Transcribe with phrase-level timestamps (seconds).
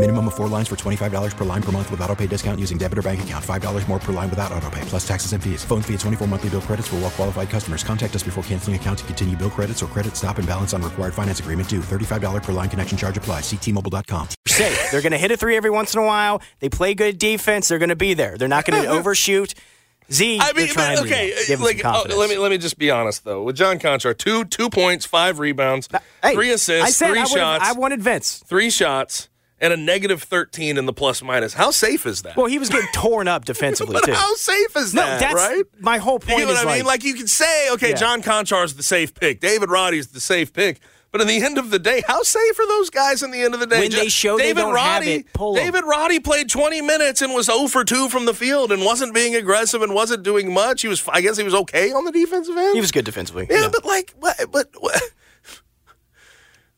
[0.00, 2.78] Minimum of four lines for $25 per line per month with auto pay discount using
[2.78, 3.44] debit or bank account.
[3.44, 5.62] $5 more per line without auto pay, plus taxes and fees.
[5.62, 7.84] Phone fee at 24 monthly bill credits for well qualified customers.
[7.84, 10.80] Contact us before canceling account to continue bill credits or credit stop and balance on
[10.80, 11.80] required finance agreement due.
[11.80, 13.42] $35 per line connection charge applies.
[13.42, 14.28] Ctmobile.com.
[14.46, 14.90] Safe.
[14.90, 16.40] They're going to hit a three every once in a while.
[16.60, 17.68] They play good defense.
[17.68, 18.38] They're going to be there.
[18.38, 19.52] They're not going to overshoot.
[20.10, 21.34] Z, I mean, they're trying to okay.
[21.46, 23.44] give Like, oh, let me let me just be honest though.
[23.44, 25.88] With John Konchar, two two points, five rebounds,
[26.22, 27.64] Hey, three assists, I said three I would've- shots.
[27.64, 28.42] I wanted Vince.
[28.44, 29.28] Three shots
[29.60, 31.54] and a negative thirteen in the plus minus.
[31.54, 32.36] How safe is that?
[32.36, 34.12] Well, he was getting torn up defensively but too.
[34.12, 35.20] how safe is no, that?
[35.20, 35.64] that's right?
[35.78, 36.40] my whole point.
[36.40, 36.86] You know is what I mean?
[36.86, 37.96] Like you could say, okay, Yeah.
[37.96, 40.80] John Konchar's the safe pick, David Roddy's the safe pick.
[41.12, 43.52] But in the end of the day, how safe are those guys in the end
[43.52, 43.80] of the day?
[43.80, 45.56] When they show they David don't have Roddy, it, pull.
[45.56, 49.12] David Roddy played 20 minutes and was 0 for 2 from the field and wasn't
[49.12, 50.82] being aggressive and wasn't doing much.
[50.82, 52.74] He was, I guess, he was okay on the defensive end.
[52.76, 53.48] he was good defensively.
[53.50, 55.02] Yeah, but like, what, but what,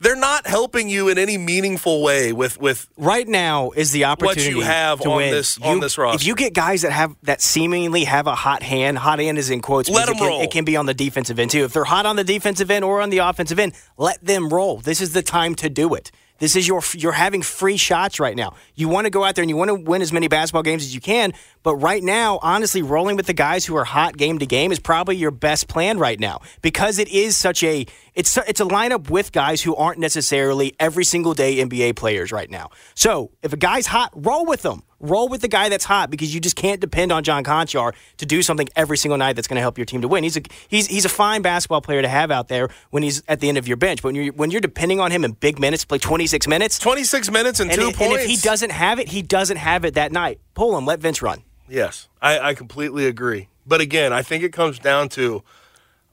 [0.03, 4.55] they're not helping you in any meaningful way with with right now is the opportunity
[4.55, 5.31] what you have to on win.
[5.31, 6.17] this- on this roster.
[6.17, 9.49] If you get guys that have that seemingly have a hot hand, hot hand is
[9.49, 9.89] in quotes.
[9.89, 10.43] Let because it can, roll.
[10.43, 11.65] It can be on the defensive end too.
[11.65, 14.79] If they're hot on the defensive end or on the offensive end, let them roll.
[14.79, 16.11] This is the time to do it.
[16.39, 18.55] This is your you're having free shots right now.
[18.75, 20.83] You want to go out there and you want to win as many basketball games
[20.83, 21.33] as you can,
[21.63, 24.81] but right now, honestly, rolling with the guys who are hot game to game is
[24.81, 29.09] probably your best plan right now because it is such a it's it's a lineup
[29.11, 32.71] with guys who aren't necessarily every single day NBA players right now.
[32.95, 34.83] So if a guy's hot, roll with them.
[35.01, 38.27] Roll with the guy that's hot because you just can't depend on John Konchar to
[38.27, 40.23] do something every single night that's going to help your team to win.
[40.23, 43.41] He's a he's he's a fine basketball player to have out there when he's at
[43.41, 44.01] the end of your bench.
[44.01, 46.79] But when you're when you're depending on him in big minutes, to play 26 minutes,
[46.79, 48.15] 26 minutes and, and, two it- points.
[48.15, 50.39] and if he doesn't have it, he doesn't have it that night.
[50.55, 51.43] Pull him, let Vince run.
[51.73, 53.49] Yes, I, I completely agree.
[53.67, 55.43] But again, I think it comes down to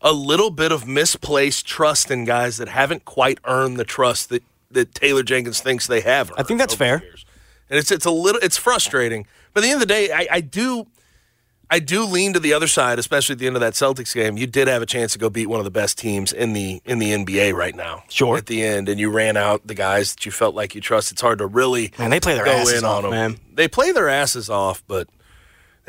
[0.01, 4.43] a little bit of misplaced trust in guys that haven't quite earned the trust that,
[4.71, 6.31] that Taylor Jenkins thinks they have.
[6.37, 7.01] I think that's fair.
[7.03, 7.25] years.
[7.69, 9.27] And it's it's a little it's frustrating.
[9.53, 10.87] But at the end of the day, I, I do
[11.69, 14.37] I do lean to the other side, especially at the end of that Celtics game.
[14.37, 16.81] You did have a chance to go beat one of the best teams in the
[16.85, 18.03] in the NBA right now.
[18.09, 18.37] Sure.
[18.37, 21.11] At the end, and you ran out the guys that you felt like you trust.
[21.11, 23.11] It's hard to really Man, they play their go asses in off, on them.
[23.11, 23.39] man.
[23.53, 25.07] They play their asses off, but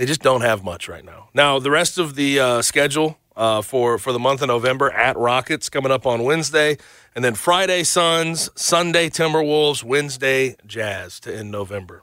[0.01, 1.29] they just don't have much right now.
[1.35, 5.15] Now, the rest of the uh, schedule uh, for for the month of November at
[5.19, 6.79] Rockets coming up on Wednesday,
[7.15, 12.03] and then Friday Suns, Sunday Timberwolves, Wednesday Jazz to end November.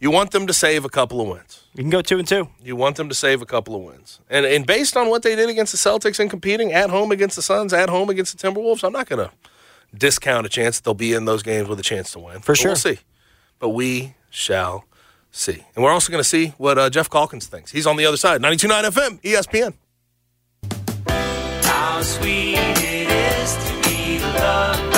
[0.00, 1.62] You want them to save a couple of wins.
[1.72, 2.48] You can go two and two.
[2.60, 5.36] You want them to save a couple of wins, and and based on what they
[5.36, 8.48] did against the Celtics and competing at home against the Suns, at home against the
[8.48, 9.32] Timberwolves, I'm not going to
[9.96, 12.40] discount a chance that they'll be in those games with a chance to win.
[12.40, 12.68] For But sure.
[12.70, 12.98] we'll see.
[13.60, 14.84] But we shall
[15.38, 17.72] see, and we're also going to see what uh, Geoff Calkins thinks.
[17.72, 19.74] He's on the other side, 92.9 FM, ESPN.
[21.64, 24.97] How sweet it is to be loved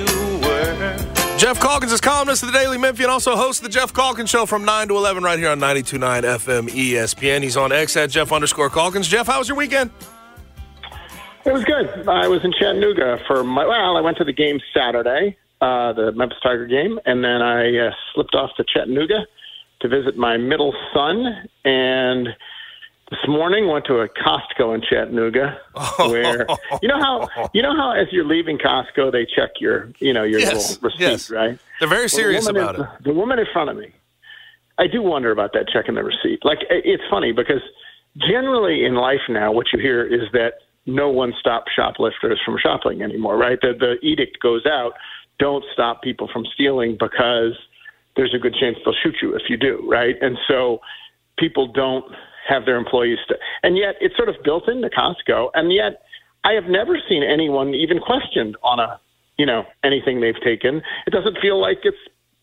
[1.41, 4.45] Geoff Calkins is columnist of the Daily Memphian, and also hosts the Geoff Calkins Show
[4.45, 7.41] from 9 to 11 right here on 92.9 FM ESPN.
[7.41, 9.07] He's on X at Geoff underscore Calkins.
[9.07, 9.89] Jeff, how was your weekend?
[11.43, 12.07] It was good.
[12.07, 13.65] I was in Chattanooga for my.
[13.65, 17.87] Well, I went to the game Saturday, uh, the Memphis Tiger game, and then I
[17.87, 19.25] uh, slipped off to Chattanooga
[19.79, 21.25] to visit my middle son.
[21.65, 22.27] And
[23.11, 26.09] this morning went to a Costco in Chattanooga, oh.
[26.09, 26.47] where
[26.81, 30.23] you know how you know how as you're leaving Costco they check your you know
[30.23, 31.29] your Yes, little receipt, yes.
[31.29, 31.59] right?
[31.79, 33.03] They're very Well, the serious woman about it.
[33.03, 33.93] The woman in front of me,
[34.79, 36.39] I do wonder about that checking the receipt.
[36.43, 37.61] Like it's funny because
[38.17, 40.53] generally in life now, what you hear is that
[40.85, 43.59] no one stops shoplifters from shopping anymore, right?
[43.61, 44.93] The the edict goes out,
[45.37, 47.59] don't stop people from stealing because
[48.15, 50.15] there's a good chance they'll shoot you if you do, right?
[50.21, 50.79] And so
[51.37, 52.05] people don't
[52.47, 56.01] have their employees, st- and yet it's sort of built into Costco, and yet
[56.43, 58.99] I have never seen anyone even questioned on a,
[59.37, 60.81] you know, anything they've taken.
[61.05, 61.97] It doesn't feel like it's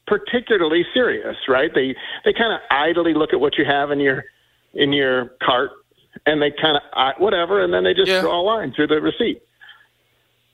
[0.06, 1.70] particularly serious, right?
[1.74, 4.24] They they kind of idly look at what you have in your
[4.74, 5.70] in your cart,
[6.26, 9.42] and they kind of whatever, and then they just draw a line through the receipt.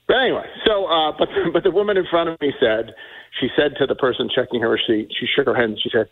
[0.06, 2.94] But anyway, so uh, but but the woman in front of me said
[3.40, 6.08] she said to the person checking her receipt, she shook her head and she said,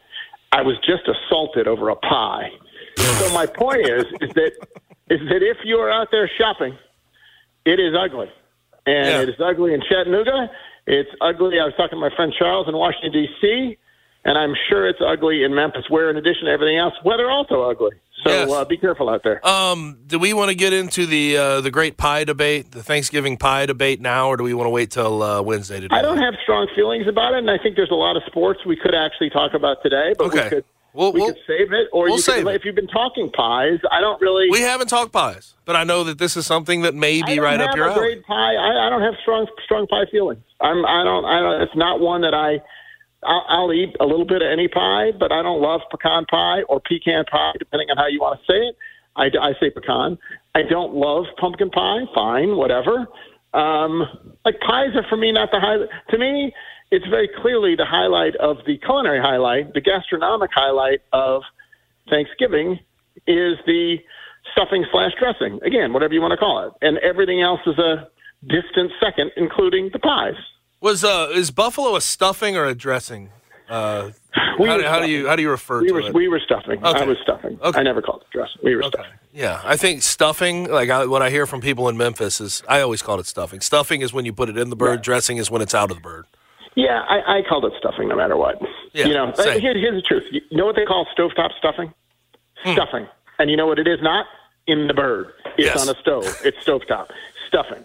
[0.52, 2.50] "I was just assaulted over a pie."
[2.98, 4.52] So my point is is that
[5.10, 6.76] is that if you are out there shopping,
[7.64, 8.30] it is ugly,
[8.86, 10.50] and it is ugly in Chattanooga.
[10.86, 11.60] It's ugly.
[11.60, 13.78] I was talking to my friend Charles in Washington D.C.
[14.24, 17.62] And I'm sure it's ugly in Memphis, where in addition to everything else, weather also
[17.68, 17.90] ugly.
[18.24, 19.44] So uh, be careful out there.
[19.44, 23.36] Um, do we want to get into the uh, the great pie debate, the Thanksgiving
[23.36, 26.02] pie debate now, or do we want to wait till uh, Wednesday to do I
[26.02, 28.76] don't have strong feelings about it, and I think there's a lot of sports we
[28.76, 30.44] could actually talk about today, but Okay.
[30.44, 32.56] we could We'll- we we'll- could save it, or we'll you save could, it.
[32.56, 34.48] if you've been talking pies, I don't really.
[34.50, 37.60] We haven't talked pies, but I know that this is something that may be right
[37.60, 38.00] up your a alley.
[38.00, 38.54] great pie.
[38.54, 40.42] I, I don't have strong strong pie feelings.
[40.60, 41.62] I'm I don't I don't.
[41.62, 42.60] It's not one that I.
[43.24, 46.62] I'll, I'll eat a little bit of any pie, but I don't love pecan pie
[46.62, 48.76] or pecan pie, depending on how you want to say it.
[49.14, 50.18] I, I say pecan.
[50.56, 52.00] I don't love pumpkin pie.
[52.14, 53.06] Fine, whatever.
[53.54, 54.02] Um,
[54.44, 55.88] like pies are for me not the highlight.
[56.10, 56.52] To me,
[56.92, 61.42] it's very clearly the highlight of the culinary highlight, the gastronomic highlight of
[62.08, 62.78] Thanksgiving
[63.26, 63.96] is the
[64.52, 65.58] stuffing slash dressing.
[65.64, 68.08] Again, whatever you want to call it, and everything else is a
[68.46, 70.34] distant second, including the pies.
[70.80, 73.30] Was uh, is buffalo a stuffing or a dressing?
[73.68, 74.10] Uh,
[74.58, 76.14] We how, do- how do you how do you refer We to were it?
[76.14, 76.84] we were stuffing.
[76.84, 77.58] I was stuffing.
[77.62, 77.78] Okay.
[77.78, 78.60] I never called it dressing.
[78.62, 79.12] We were stuffing.
[79.32, 82.80] Yeah, I think stuffing, like I, what I hear from people in Memphis, is I
[82.82, 83.60] always called it stuffing.
[83.62, 85.00] Stuffing is when you put it in the bird.
[85.00, 86.26] Dressing is when it's out of the bird.
[86.74, 88.60] Yeah, I, I called it stuffing no matter what.
[88.94, 89.60] Yeah, you know, same.
[89.60, 90.24] here, here's the truth.
[90.30, 91.92] You know what they call stovetop stuffing?
[92.64, 92.72] Hmm.
[92.72, 93.08] Stuffing.
[93.38, 94.26] And you know what it is not?
[94.66, 95.32] In the bird.
[95.58, 95.86] It's Yes.
[95.86, 96.24] on a stove.
[96.44, 97.10] It's stovetop.
[97.48, 97.84] Stuffing.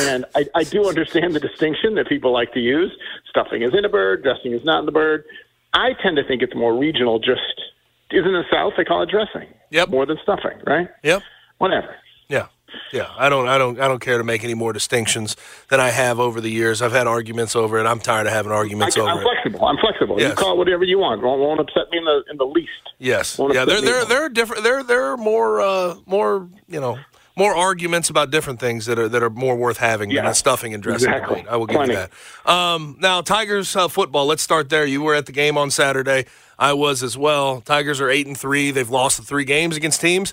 [0.00, 2.92] and I, I do understand the distinction that people like to use.
[3.28, 5.24] Stuffing is in a bird, dressing is not in the bird.
[5.72, 7.40] I tend to think it's more regional, just
[8.10, 9.48] isn't the South, they call it dressing.
[9.70, 9.88] Yep.
[9.90, 10.88] More than stuffing, right?
[11.02, 11.22] Yep.
[11.58, 11.96] Whatever.
[12.28, 12.46] Yeah.
[12.92, 15.36] Yeah, I don't, I don't, I don't care to make any more distinctions
[15.68, 16.80] than I have over the years.
[16.82, 17.86] I've had arguments over it.
[17.86, 19.22] I'm tired of having arguments I, over I'm it.
[19.22, 19.64] flexible.
[19.66, 20.20] I'm flexible.
[20.20, 21.22] You call it whatever you want.
[21.22, 22.70] Won't, won't upset me in the in the least.
[22.98, 23.36] Yes.
[23.38, 24.62] Won't Yeah, there, there, there are different.
[24.62, 26.98] There, there are more, uh, more, you know,
[27.36, 30.30] more arguments about different things that are that are more worth having than Yeah.
[30.30, 31.10] a stuffing and dressing.
[31.12, 31.44] Exactly.
[31.50, 31.94] I will give Plenty.
[31.94, 31.98] you
[32.44, 32.48] that.
[32.50, 34.26] Um, now, Tigers uh, football.
[34.26, 34.86] Let's start there.
[34.86, 36.26] You were at the game on Saturday.
[36.56, 37.60] I was as well.
[37.60, 38.70] Tigers are eight and three.
[38.70, 40.32] They've lost the three games against teams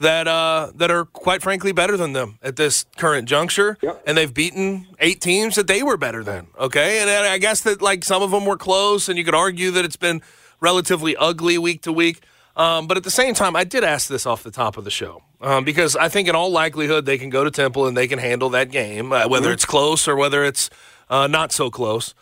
[0.00, 4.32] that uh, that are quite frankly better than them at this current juncture, and they've
[4.32, 6.48] beaten eight teams that they were better than.
[6.58, 9.70] Okay, and I guess that like some of them were close, and you could argue
[9.72, 10.22] that it's been
[10.60, 12.20] relatively ugly week to week.
[12.56, 14.90] Um, but at the same time, I did ask this off the top of the
[14.90, 18.08] show um, because I think in all likelihood they can go to Temple and they
[18.08, 19.52] can handle that game, uh, whether Mhm.
[19.54, 20.68] it's close or whether it's
[21.08, 22.14] uh, not so close.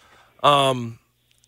[0.42, 0.98] Um,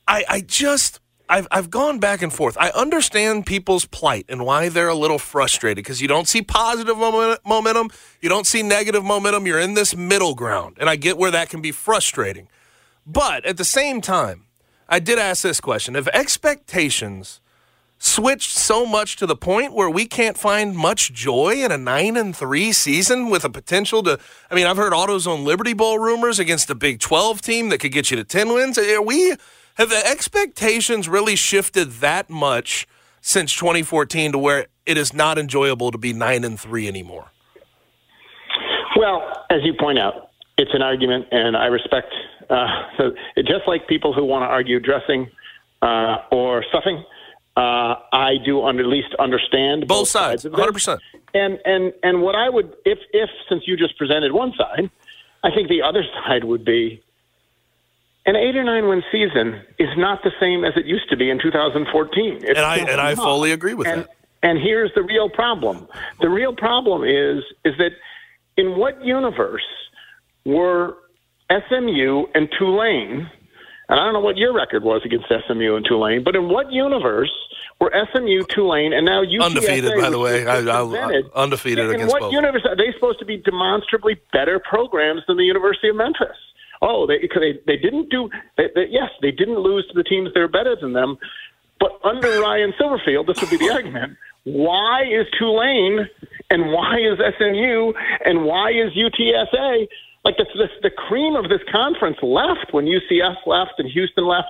[0.09, 1.00] I, I just
[1.31, 2.59] I've I've gone back and forth.
[2.59, 6.99] I understand people's plight and why they're a little frustrated because you don't see positive
[6.99, 7.91] momentum,
[8.21, 9.47] you don't see negative momentum.
[9.47, 12.49] You're in this middle ground, and I get where that can be frustrating.
[13.06, 14.47] But at the same time,
[14.88, 17.41] I did ask this question: If expectations
[18.03, 22.17] switched so much to the point where we can't find much joy in a nine
[22.17, 24.19] and three season with a potential to
[24.51, 27.93] I mean, I've heard AutoZone Liberty Bowl rumors against a Big Twelve team that could
[27.93, 28.77] get you to ten wins.
[28.79, 29.37] Are we
[29.74, 32.86] have the expectations really shifted that much
[33.20, 37.31] since 2014 to where it is not enjoyable to be nine and three anymore?
[38.96, 42.12] Well, as you point out, it's an argument, and I respect.
[42.48, 42.67] Uh,
[42.98, 45.31] so just like people who want to argue dressing
[45.81, 47.05] uh, or stuffing,
[47.56, 50.44] uh, I do under, at least understand both, sides.
[50.44, 50.98] 100%.
[51.32, 54.91] And and and what I would, if if since you just presented one side,
[55.44, 57.03] I think the other side would be
[58.31, 61.31] an eight or nine win season is not the same as it used to be
[61.31, 62.37] in 2014.
[62.37, 64.10] It's And I and I fully agree with and, that.
[64.44, 65.89] And here's the real problem.
[66.20, 67.91] The real problem is is that
[68.56, 69.67] in what universe
[70.44, 70.96] were
[71.51, 73.29] SMU and Tulane,
[73.89, 76.70] and I don't know what your record was against SMU and Tulane, but in what
[76.70, 77.32] universe
[77.81, 80.46] were SMU, Tulane, and now UTSA, Undefeated, by the way.
[80.46, 82.32] I- I- uh, presented, undefeated in against what both.
[82.32, 86.37] universe are they supposed to be demonstrably better programs than the University of Memphis?
[86.82, 88.31] Oh, they they, they didn't do.
[88.56, 91.19] They, they, yes, they didn't lose to the teams that are better than them,
[91.79, 94.17] but under Ryan Silverfield, this would be the argument.
[94.44, 96.08] Why is Tulane
[96.51, 97.93] and why is SMU
[98.25, 99.87] and why is UTSA
[100.25, 104.49] like the, the, the cream of this conference left when UCF left and Houston left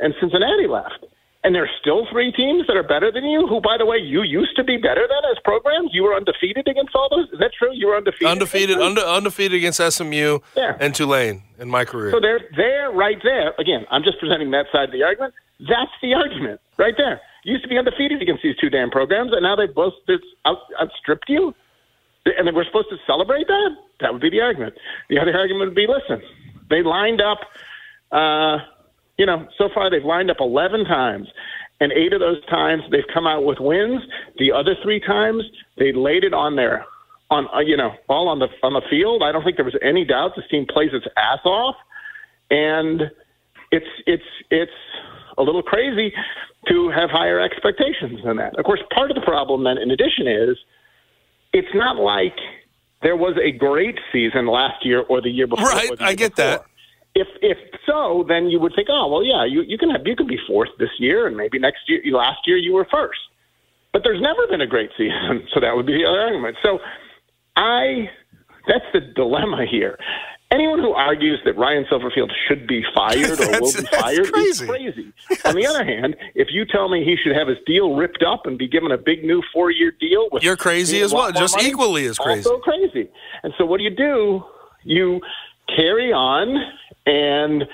[0.00, 1.04] and Cincinnati left.
[1.44, 4.22] And there's still three teams that are better than you, who, by the way, you
[4.22, 5.90] used to be better than as programs.
[5.92, 7.28] You were undefeated against all those.
[7.34, 7.68] Is that true?
[7.74, 8.28] You were undefeated.
[8.28, 10.76] Undefeated, under, undefeated against SMU Yeah.
[10.80, 12.12] and Tulane in my career.
[12.12, 13.52] So they're there, right there.
[13.58, 15.34] Again, I'm just presenting that side of the argument.
[15.60, 17.20] That's the argument, right there.
[17.44, 19.92] You used to be undefeated against these two damn programs, and now they've both
[20.46, 21.54] out, outstripped you.
[22.24, 23.70] And then we're supposed to celebrate that?
[24.00, 24.76] That would be the argument.
[25.10, 26.22] The other argument would be, listen,
[26.70, 27.40] they lined up.
[28.10, 28.60] Uh,
[29.18, 31.28] you know, so far they've lined up 11 times,
[31.80, 34.02] and eight of those times they've come out with wins.
[34.38, 35.42] The other three times
[35.78, 36.84] they laid it on their
[37.30, 39.22] on uh, you know all on the on the field.
[39.22, 41.76] I don't think there was any doubt this team plays its ass off,
[42.50, 43.02] and
[43.70, 44.72] it's it's it's
[45.38, 46.12] a little crazy
[46.68, 48.58] to have higher expectations than that.
[48.58, 50.56] Of course, part of the problem then, in addition, is
[51.52, 52.36] it's not like
[53.02, 55.66] there was a great season last year or the year before.
[55.66, 56.64] Right, I get that.
[57.14, 60.16] If if so, then you would think, oh well, yeah, you you can have you
[60.16, 63.20] can be fourth this year, and maybe next year, last year you were first.
[63.92, 66.56] But there's never been a great season, so that would be the other argument.
[66.62, 66.80] So
[67.56, 68.10] I
[68.66, 69.98] that's the dilemma here.
[70.50, 74.48] Anyone who argues that Ryan Silverfield should be fired or will be fired crazy.
[74.48, 75.12] is crazy.
[75.44, 78.46] On the other hand, if you tell me he should have his deal ripped up
[78.46, 81.70] and be given a big new four-year deal, with You're crazy as well, just money,
[81.70, 82.48] equally as crazy.
[82.48, 83.10] Also crazy.
[83.42, 84.44] And so, what do you do?
[84.84, 85.20] You
[85.74, 86.56] carry on,
[87.06, 87.64] and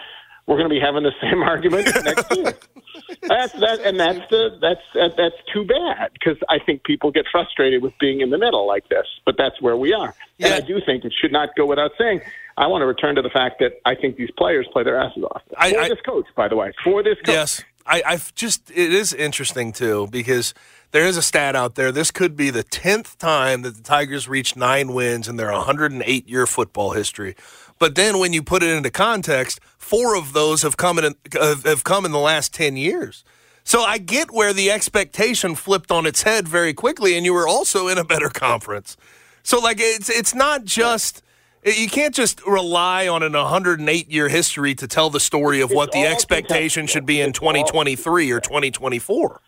[0.46, 2.54] we're going to be having the same argument next year.
[3.22, 7.26] That's that, and that's the that's that, that's too bad because I think people get
[7.30, 9.06] frustrated with being in the middle like this.
[9.26, 12.20] But that's where we are, and I do think it should not go without saying.
[12.56, 15.22] I want to return to the fact that I think these players play their asses
[15.24, 16.26] off for I- I- this coach.
[16.36, 17.34] By the way, for this coach.
[17.34, 20.54] Yes, I, I've just it is interesting too because
[20.92, 21.92] there is a stat out there.
[21.92, 26.28] This could be the tenth time that the Tigers reached nine wins in their 108
[26.28, 27.34] year football history.
[27.80, 31.64] But then when you put it into context, four of those have come in have
[31.64, 33.24] have come in the last 10 years.
[33.64, 37.48] So I get where the expectation flipped on its head very quickly, and you were
[37.48, 38.96] also in a better conference.
[39.42, 41.22] So like it's it's not just.
[41.64, 45.70] Eh, you can't just rely on an 108 year history to tell the story of
[45.70, 49.40] what the expectation should be in 2023 or 2024.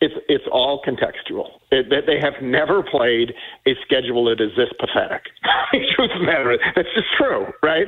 [0.00, 1.48] It's it's all contextual.
[1.70, 3.32] It, that they have never played
[3.66, 5.22] a schedule that is this pathetic.
[5.96, 7.86] Truth of the matter, that's just true, right?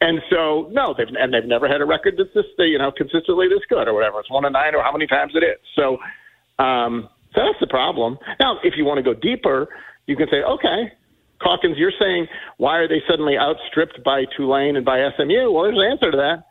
[0.00, 3.48] And so, no, they've and they've never had a record that's this, you know, consistently
[3.48, 4.20] this good or whatever.
[4.20, 5.60] It's one and nine or how many times it is.
[5.76, 5.98] So,
[6.62, 8.18] um, so that's the problem.
[8.40, 9.68] Now, if you want to go deeper,
[10.06, 10.92] you can say, okay,
[11.42, 12.26] Calkins, you're saying
[12.56, 15.50] why are they suddenly outstripped by Tulane and by SMU?
[15.52, 16.46] Well, there's an answer to that.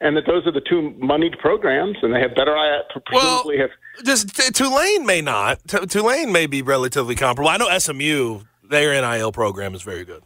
[0.00, 3.70] And that those are the two moneyed programs, and they have better, I presumably have
[4.04, 5.58] Just T- Tulane may not.
[5.66, 7.48] T- Tulane may be relatively comparable.
[7.50, 10.22] I know SMU, their NIL program is very good.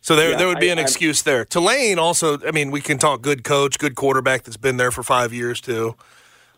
[0.00, 1.44] So there, Yeah, there would be I- an I'm- excuse there.
[1.44, 5.02] Tulane also, I mean, we can talk good coach, good quarterback that's been there for
[5.02, 5.96] five years too.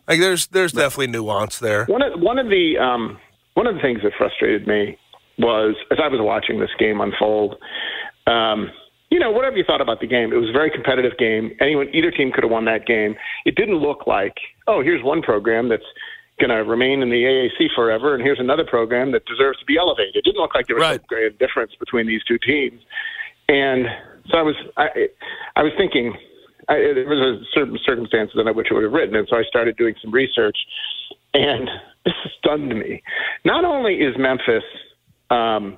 [0.07, 1.85] Like there's there's definitely nuance there.
[1.85, 3.17] One of one of the um,
[3.53, 4.97] one of the things that frustrated me
[5.37, 7.55] was as I was watching this game unfold.
[8.27, 8.71] Um,
[9.09, 11.51] you know, whatever you thought about the game, it was a very competitive game.
[11.59, 13.15] Anyone, either team could have won that game.
[13.45, 14.35] It didn't look like,
[14.67, 15.83] oh, here's one program that's
[16.41, 19.77] going to remain in the AAC forever, and here's another program that deserves to be
[19.77, 20.15] elevated.
[20.15, 22.81] It didn't look like there was some great difference between these two teams.
[23.47, 23.85] And
[24.29, 24.87] so I was, I,
[25.55, 26.13] I was thinking,
[26.67, 29.43] I, there was a certain circumstances under which I would have written, and so I
[29.43, 30.57] started doing some research,
[31.33, 31.69] and
[32.05, 33.03] this stunned me.
[33.45, 34.63] Not only is Memphis,
[35.29, 35.77] um,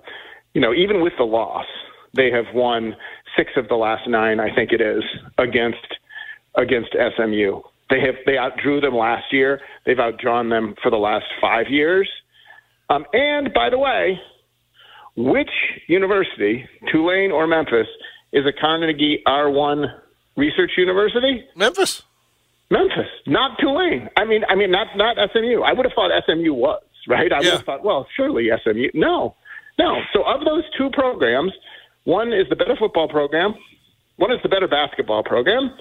[0.53, 1.65] you know, even with the loss,
[2.13, 2.95] they have won
[3.35, 5.03] six of the last nine, I think it is,
[5.37, 5.97] against
[6.55, 7.61] against SMU.
[7.93, 9.61] They have they outdrew them last year.
[9.85, 12.09] They've outdrawn them for the last five years.
[12.89, 14.19] Um, and by the way,
[15.15, 15.51] which
[15.87, 17.85] university, Tulane or Memphis,
[18.31, 19.85] is a Carnegie R1
[20.35, 21.45] research university?
[21.55, 22.01] Memphis.
[22.71, 24.09] Memphis, not Tulane.
[24.17, 25.61] I mean, I mean, not not SMU.
[25.61, 27.31] I would have thought SMU was right.
[27.31, 28.89] I would have thought, well, surely SMU.
[28.95, 29.35] No,
[29.77, 30.01] no.
[30.13, 31.51] So of those two programs,
[32.05, 33.53] one is the better football program,
[34.15, 35.77] one is the better basketball program,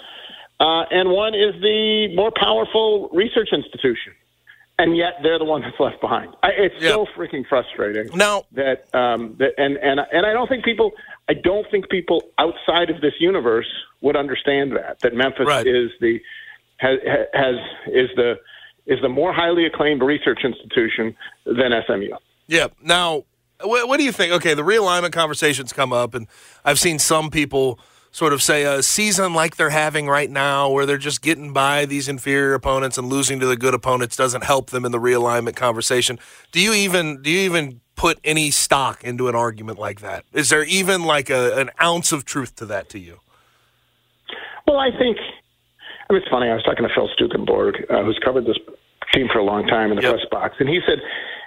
[0.62, 4.12] uh, and one is the more powerful research institution.
[4.78, 6.34] And yet they're the one that's left behind.
[6.42, 8.16] I, it's so freaking frustrating.
[8.16, 10.92] Now that um, that and and and I don't think people.
[11.28, 13.68] I don't think people outside of this universe
[14.00, 16.20] would understand that that Memphis is the
[16.78, 16.98] has,
[17.32, 17.54] has
[17.86, 18.38] is the
[18.86, 22.16] is the more highly acclaimed research institution than SMU.
[22.48, 22.68] Yeah.
[22.82, 23.24] Now,
[23.62, 24.32] what, what do you think?
[24.32, 26.26] Okay, the realignment conversations come up, and
[26.64, 27.78] I've seen some people
[28.12, 31.86] sort of say a season like they're having right now, where they're just getting by
[31.86, 35.56] these inferior opponents and losing to the good opponents, doesn't help them in the realignment
[35.56, 36.18] conversation.
[36.52, 40.24] Do you even do you even put any stock into an argument like that?
[40.32, 43.20] Is there even like a, an ounce of truth to that to you?
[44.66, 45.16] Well, I think
[46.08, 46.48] I mean, it's funny.
[46.48, 48.58] I was talking to Phil Stukenborg, uh, who's covered this
[49.14, 50.12] team for a long time in the Yep.
[50.14, 50.98] press box, and he said,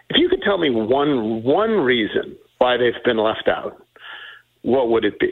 [0.09, 3.83] if you could tell me one one reason why they've been left out,
[4.63, 5.31] what would it be?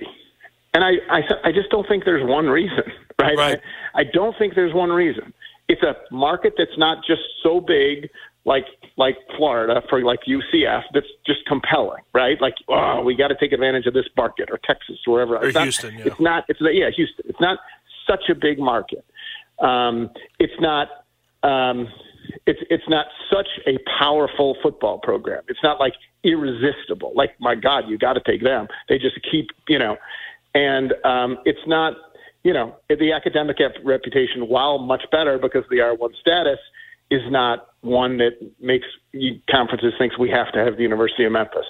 [0.74, 2.84] And I, I, I just don't think there's one reason,
[3.22, 3.38] right?
[3.38, 3.60] Right.
[3.94, 5.34] I, I don't think there's one reason.
[5.68, 8.10] It's a market that's not just so big
[8.46, 8.66] like
[8.98, 12.40] like Florida for like UCF that's just compelling, right?
[12.42, 15.38] Like, oh, we got to take advantage of this market or Texas or wherever.
[15.38, 16.06] Or it's not, Houston, yeah.
[16.08, 16.44] It's not.
[16.50, 17.26] It's yeah, Houston.
[17.28, 17.60] It's not
[18.08, 19.06] such a big market.
[19.60, 20.90] Um, it's not.
[21.44, 21.88] Um,
[22.46, 25.44] it's it's not such a powerful football program.
[25.48, 27.14] It's not like irresistible.
[27.16, 28.68] Like my God, you got to take them.
[28.90, 29.98] They just keep you know,
[30.54, 31.94] and um, it's not
[32.44, 36.60] you know the academic ep- reputation, while much better because the R one status,
[37.12, 38.88] is not one that makes
[39.50, 41.66] conferences thinks we have to have the University of Memphis.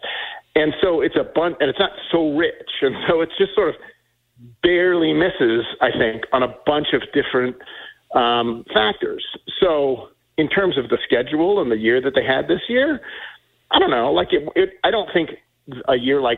[0.55, 3.69] And so it's a bunch, and it's not so rich, and so it's just sort
[3.69, 3.75] of
[4.61, 7.55] barely misses, I think, on a bunch of different
[8.13, 9.25] um, factors.
[9.59, 13.01] So, in terms of the schedule and the year that they had this year,
[13.71, 14.11] I don't know.
[14.11, 15.31] Like, it, it, I don't think
[15.87, 16.37] a year like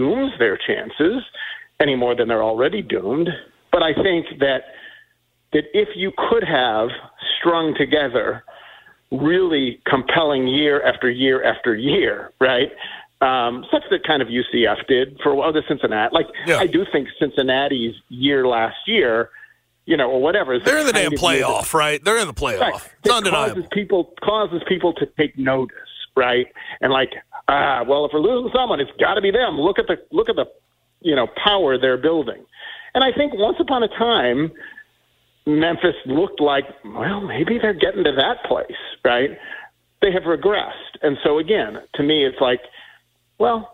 [0.00, 1.22] Dooms their chances
[1.80, 3.28] any more than they're already doomed.
[3.72, 4.62] But I think that
[5.52, 6.88] that if you could have
[7.38, 8.44] strung together
[9.10, 12.70] really compelling year after year after year, right?
[13.20, 15.52] Um, such that kind of UCF did for a while.
[15.52, 19.30] The Cincinnati, like I do think Cincinnati's year last year,
[19.84, 20.54] you know, or whatever.
[20.54, 22.02] is They're in the damn of year that- playoff, right?
[22.02, 22.60] They're in the playoff.
[22.60, 22.74] Right.
[22.76, 23.54] It's It undeniable.
[23.56, 25.76] Causes people causes people to take notice,
[26.16, 26.46] right?
[26.80, 27.12] And like,
[27.50, 29.58] ah, well, if we're losing someone, it's got to be them.
[29.58, 30.46] Look at the look at the
[31.00, 32.44] you know power they're building.
[32.94, 34.52] And I think once upon a time,
[35.46, 39.30] Memphis looked like, well, maybe they're getting to that place, right?
[40.02, 42.60] They have regressed, and so again, to me, it's like,
[43.38, 43.70] well,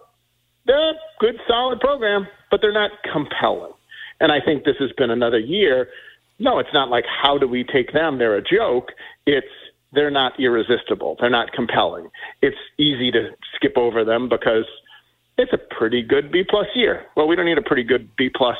[0.67, 3.73] they're a good, solid program, but they're not compelling.
[4.21, 5.89] And I think this has been another year.
[6.39, 8.19] No, it's not like how do we take them?
[8.19, 8.89] They're a joke.
[9.27, 9.47] It's
[9.93, 11.17] they're not irresistible.
[11.21, 12.09] They're not compelling.
[12.43, 14.65] It's easy to skip over them because
[15.39, 17.07] it's a pretty good B plus year.
[17.17, 18.57] Well, we don't need a pretty good B plus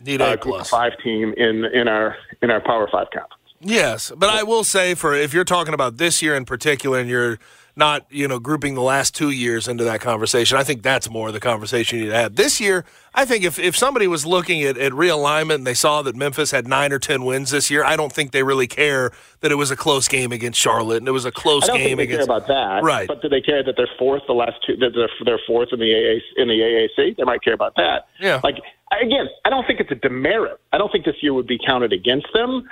[0.00, 0.70] Need uh, A of plus.
[0.70, 3.34] five team in in our in our Power Five conference.
[3.60, 7.10] Yes, but I will say for if you're talking about this year in particular, and
[7.10, 7.38] you're
[7.78, 11.32] not you know grouping the last two years into that conversation, I think that's more
[11.32, 12.34] the conversation you need to have.
[12.36, 16.02] This year, I think if if somebody was looking at, at realignment and they saw
[16.02, 19.12] that Memphis had nine or ten wins this year, I don't think they really care
[19.40, 21.76] that it was a close game against Charlotte and it was a close I don't
[21.76, 23.08] game think they against care about that, Right.
[23.08, 24.76] But do they care that they're fourth the last two?
[24.76, 27.16] That they're, they're fourth in the AA, in the AAC?
[27.16, 28.08] They might care about that.
[28.20, 28.40] Yeah.
[28.42, 28.56] Like
[29.00, 30.60] again, I don't think it's a demerit.
[30.72, 32.68] I don't think this year would be counted against them.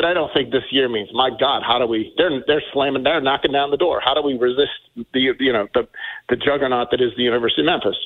[0.00, 2.14] But I don't think this year means, my God, how do we?
[2.16, 4.00] They're they're slamming, they're knocking down the door.
[4.02, 4.70] How do we resist
[5.12, 5.86] the you know the
[6.30, 7.96] the juggernaut that is the University of Memphis?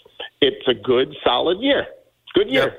[0.41, 1.87] It's a good, solid year.
[2.35, 2.79] Good year.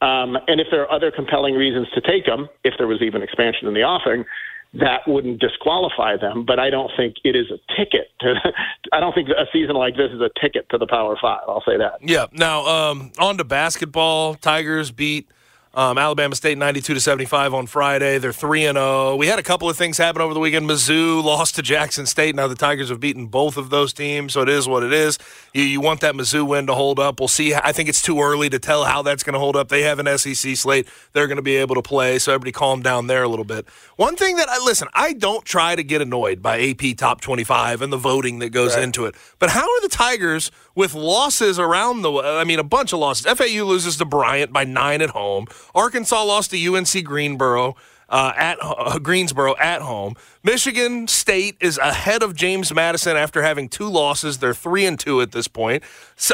[0.00, 3.20] Um, and if there are other compelling reasons to take them, if there was even
[3.20, 4.24] expansion in the offering,
[4.72, 6.46] that wouldn't disqualify them.
[6.46, 8.08] But I don't think it is a ticket.
[8.20, 8.34] To,
[8.94, 11.42] I don't think a season like this is a ticket to the Power Five.
[11.48, 11.98] I'll say that.
[12.00, 12.28] Yeah.
[12.32, 14.36] Now, um, on to basketball.
[14.36, 15.28] Tigers beat
[15.74, 18.18] Um, Alabama State 92 to 75 on Friday.
[18.18, 19.16] They're 3 and 0.
[19.16, 20.68] We had a couple of things happen over the weekend.
[20.68, 22.34] Mizzou lost to Jackson State.
[22.34, 25.18] Now the Tigers have beaten both of those teams, so it is what it is.
[25.52, 27.20] You, you want that Mizzou win to hold up.
[27.20, 27.54] We'll see.
[27.54, 29.68] I think it's too early to tell how that's going to hold up.
[29.68, 30.88] They have an SEC slate.
[31.12, 33.68] They're going to be able to play, so everybody calm down there a little bit.
[33.96, 37.82] One thing that I listen, I don't try to get annoyed by AP top 25
[37.82, 38.84] and the voting that goes Right.
[38.84, 39.14] into it.
[39.38, 43.26] But how are the Tigers with losses around the I mean a bunch of losses.
[43.26, 45.46] FAU loses to Bryant by 9 at home.
[45.74, 47.74] Arkansas lost to UNC Greensboro.
[48.10, 53.68] Uh, at uh, Greensboro at home, Michigan State is ahead of James Madison after having
[53.68, 54.38] two losses.
[54.38, 55.82] They're three and two at this point.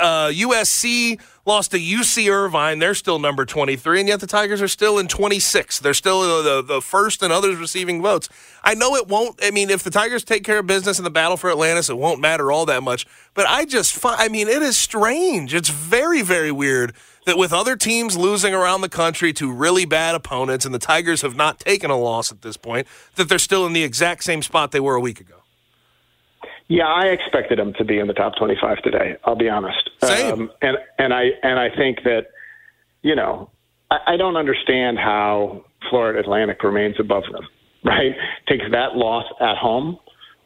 [0.01, 2.79] Uh, USC lost to UC Irvine.
[2.79, 5.79] They're still number twenty three, and yet the Tigers are still in twenty six.
[5.79, 8.29] They're still the, the first and others receiving votes.
[8.63, 9.39] I know it won't.
[9.43, 11.99] I mean, if the Tigers take care of business in the battle for Atlantis, it
[11.99, 13.07] won't matter all that much.
[13.35, 15.55] But I just, I mean, it is strange.
[15.55, 16.95] It's very, very weird
[17.27, 21.23] that with other teams losing around the country to really bad opponents, and the Tigers
[21.23, 24.43] have not taken a loss at this point, that they're still in the exact same
[24.43, 25.44] spot they were a week ago.
[26.69, 29.17] Yeah, I expected them to be in the top 25 today.
[29.25, 29.91] I'll be honest.
[30.03, 30.33] Same.
[30.33, 32.29] Um, and and I and I think that
[33.03, 33.51] you know
[33.91, 37.47] I, I don't understand how Florida Atlantic remains above them.
[37.87, 38.15] Right,
[38.49, 39.99] takes that loss at home.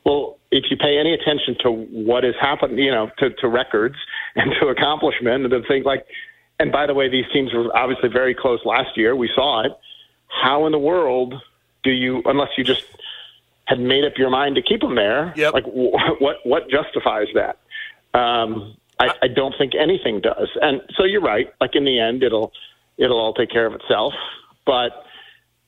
[0.05, 3.95] Well, if you pay any attention to what has happened, you know, to, to records
[4.35, 6.05] and to accomplishment and to things like,
[6.59, 9.15] and by the way, these teams were obviously very close last year.
[9.15, 9.73] We saw it.
[10.27, 11.35] How in the world
[11.85, 12.83] do you, unless you just
[13.69, 15.33] had made up your mind to keep them there?
[15.37, 15.53] Yep.
[15.53, 17.59] Like wh- what what justifies that?
[18.19, 20.49] Um, I, I don't think anything does.
[20.61, 21.53] And so you're right.
[21.61, 22.53] Like in the end, it'll
[22.97, 24.15] it'll all take care of itself.
[24.67, 24.91] But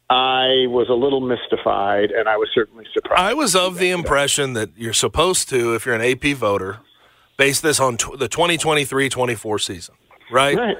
[0.08, 3.20] I was a little mystified, and I was certainly surprised.
[3.20, 6.78] I was of the impression that you're supposed to, if you're an AP voter,
[7.36, 9.94] base this on tw- the 2023-24 season,
[10.32, 10.56] right?
[10.56, 10.76] Right.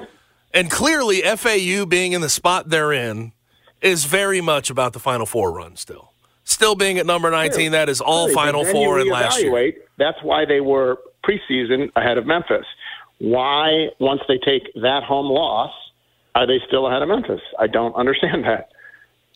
[0.53, 3.33] And clearly, FAU being in the spot they're in
[3.81, 6.10] is very much about the Final Four run still.
[6.45, 9.73] Still being at number 19, that is all Final Four in last year.
[9.99, 12.67] That's why they were preseason ahead of Memphis.
[13.19, 15.73] Why, once they take that home loss,
[16.35, 17.41] are they still ahead of Memphis?
[17.59, 18.71] I don't understand that.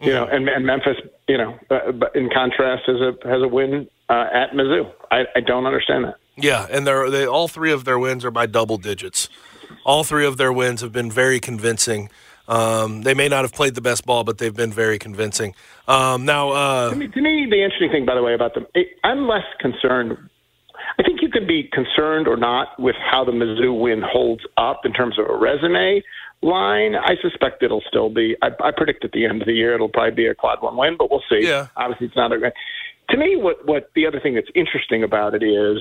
[0.00, 0.96] You know, and, and Memphis,
[1.28, 4.92] you know, uh, but in contrast, has a has a win uh, at Mizzou.
[5.10, 6.16] I, I don't understand that.
[6.36, 9.28] Yeah, and they're, they all three of their wins are by double digits.
[9.84, 12.10] All three of their wins have been very convincing.
[12.46, 15.54] Um, they may not have played the best ball, but they've been very convincing.
[15.88, 18.66] Um, now, uh, To me, to me, the interesting thing, by the way, about them,
[18.74, 20.16] it, I'm less concerned.
[20.98, 24.84] I think you can be concerned or not with how the Mizzou win holds up
[24.84, 26.02] in terms of a resume
[26.42, 26.94] line.
[26.94, 28.36] I suspect it'll still be.
[28.42, 30.76] I, I predict at the end of the year it'll probably be a quad one
[30.76, 31.46] win, but we'll see.
[31.46, 31.68] Yeah.
[31.76, 32.52] Obviously, it's not a.
[33.10, 35.78] To me, what what the other thing that's interesting about it is,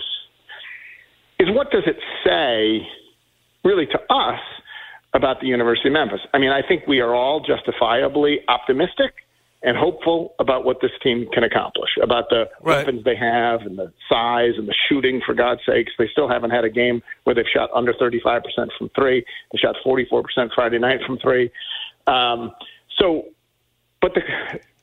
[1.39, 2.87] is what does it say,
[3.63, 4.39] really, to us
[5.13, 6.21] about the University of Memphis?
[6.33, 9.13] I mean, I think we are all justifiably optimistic
[9.63, 13.91] and hopeful about what this team can accomplish, about the weapons they have and the
[14.09, 15.93] size and the shooting, for God's sakes.
[15.97, 18.41] They still haven't had a game where they've shot under 35%
[18.77, 19.23] from three.
[19.53, 20.23] They shot 44%
[20.53, 21.49] Friday night from three.
[22.07, 22.51] Um,
[22.99, 23.29] so,
[24.01, 24.21] but the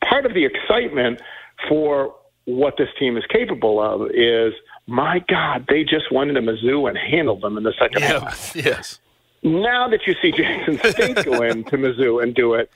[0.03, 1.21] part of the excitement
[1.69, 2.15] for
[2.47, 4.55] what this team is capable of is,
[4.87, 8.57] my God, they just went into Mizzou and handled them in the second half.
[8.57, 8.99] yes.
[9.43, 12.71] Now that you see Jackson State go into Mizzou and do it,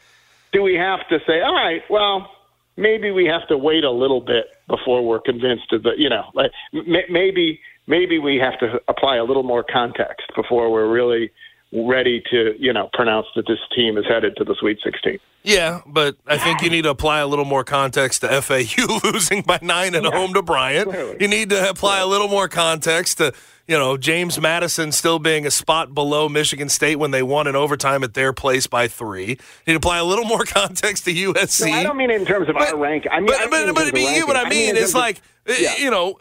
[0.53, 2.31] do we have to say, all right, well,
[2.77, 6.25] maybe we have to wait a little bit before we're convinced of the, you know,
[6.35, 11.31] like m- maybe maybe we have to apply a little more context before we're really
[11.73, 15.19] ready to, you know, pronounce that this team is headed to the Sweet 16.
[15.43, 19.43] Yeah, but I think you need to apply a little more context to FAU losing
[19.43, 21.21] by nine at home to Bryant.
[21.21, 23.35] You need to apply a little more context to,
[23.67, 27.57] you know, James Madison still being a spot below Michigan State when they won in
[27.57, 29.29] overtime at their place by three.
[29.31, 31.67] You need to apply a little more context to USC.
[31.71, 33.07] No, I don't mean in terms of our rank.
[33.11, 34.77] I mean, but I mean but, in but, you what I mean.
[34.77, 35.77] it's terms of- like uh, Yeah.
[35.79, 36.19] you know.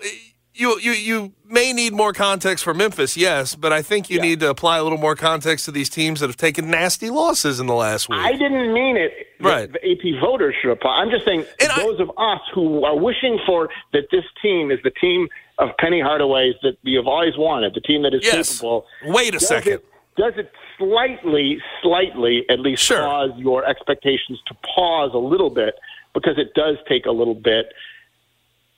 [0.55, 4.39] You, you you may need more context for Memphis, yes, but I think you need
[4.41, 7.65] to apply a little more context to these teams that have taken nasty losses in
[7.65, 8.19] the last week.
[8.19, 9.13] I didn't mean it.
[9.39, 9.71] Right.
[9.73, 10.91] The AP voters should apply.
[10.91, 14.91] I'm just saying those of us who are wishing for that this team is the
[14.91, 15.27] team
[15.59, 18.57] of Penny Hardaway's that you've always wanted, the team that is Yes.
[18.59, 18.85] capable.
[19.05, 19.73] Wait a does second.
[19.73, 19.85] It,
[20.17, 25.75] does it slightly, slightly at least cause your expectations to pause a little bit
[26.13, 27.73] because it does take a little bit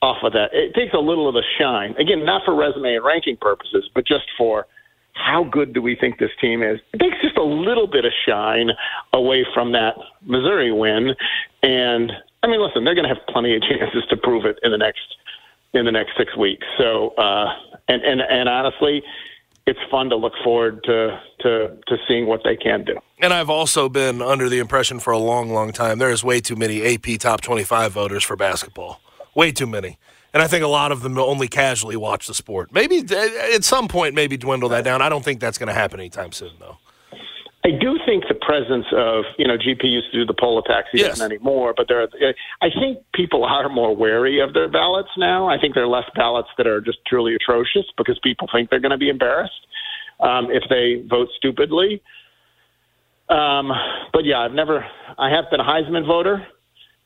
[0.02, 0.54] off of that.
[0.54, 1.96] It takes a little of the shine.
[1.98, 4.68] Again, not for resume and ranking purposes, but just for
[5.14, 6.80] how good do we think this team is?
[6.94, 8.72] It takes just a little bit of shine
[9.14, 11.16] away from that Missouri win.
[11.64, 12.12] And
[12.44, 14.78] I mean, listen, they're going to have plenty of chances to prove it in the
[14.78, 15.02] next
[15.76, 16.66] in the next six weeks.
[16.78, 17.54] So, uh,
[17.88, 19.04] and and and honestly,
[19.68, 22.98] it's fun to look forward to to to seeing what they can do.
[23.20, 26.42] And I've also been under the impression for a long, long time there is way
[26.42, 29.00] too many AP top 25 voters for basketball.
[29.36, 29.98] Way too many.
[30.34, 32.74] And I think a lot of them only casually watch the sport.
[32.74, 33.06] Maybe
[33.54, 35.02] at some point, maybe dwindle that down.
[35.02, 36.78] I don't think that's going to happen anytime soon, though.
[37.66, 40.90] I do think the presence of you know GP used to do the poll attacks.
[40.92, 41.08] He Yes.
[41.18, 42.04] doesn't anymore, but there.
[42.04, 42.08] Are,
[42.62, 45.50] I think people are more wary of their ballots now.
[45.50, 48.80] I think there are less ballots that are just truly atrocious because people think they're
[48.80, 49.66] going to be embarrassed
[50.20, 52.04] um, if they vote stupidly.
[53.30, 53.72] Um,
[54.14, 54.86] but yeah, I've never.
[55.18, 56.46] I have been a Heisman voter,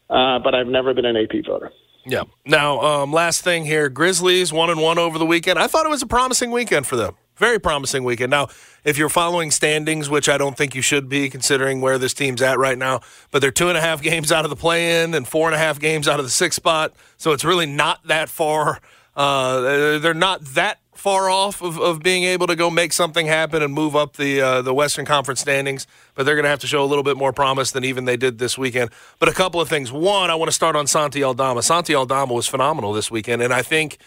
[0.09, 1.71] uh, but I've never been an AP voter.
[2.05, 2.23] Yeah.
[2.45, 5.57] Now, um, last thing here Grizzlies one and one over the weekend.
[5.57, 7.15] I thought it was a promising weekend for them.
[7.39, 8.31] Very promising weekend.
[8.31, 8.49] Now,
[8.83, 12.41] if you're following standings, which I don't think you should be considering where this team's
[12.41, 12.99] at right now,
[13.31, 15.55] but they're two and a half games out of the play in and four and
[15.55, 16.93] a half games out of the sixth spot.
[17.15, 18.81] So it's really not that far.
[19.15, 23.63] Uh, they're not that far off of, of being able to go make something happen
[23.63, 26.67] and move up the uh, the Western Conference standings, but they're going to have to
[26.67, 28.89] show a little bit more promise than even they did this weekend.
[29.17, 29.93] But a couple of things.
[29.93, 31.63] One, I want to start on Santi Aldama.
[31.63, 33.97] Santi Aldama was phenomenal this weekend, and I think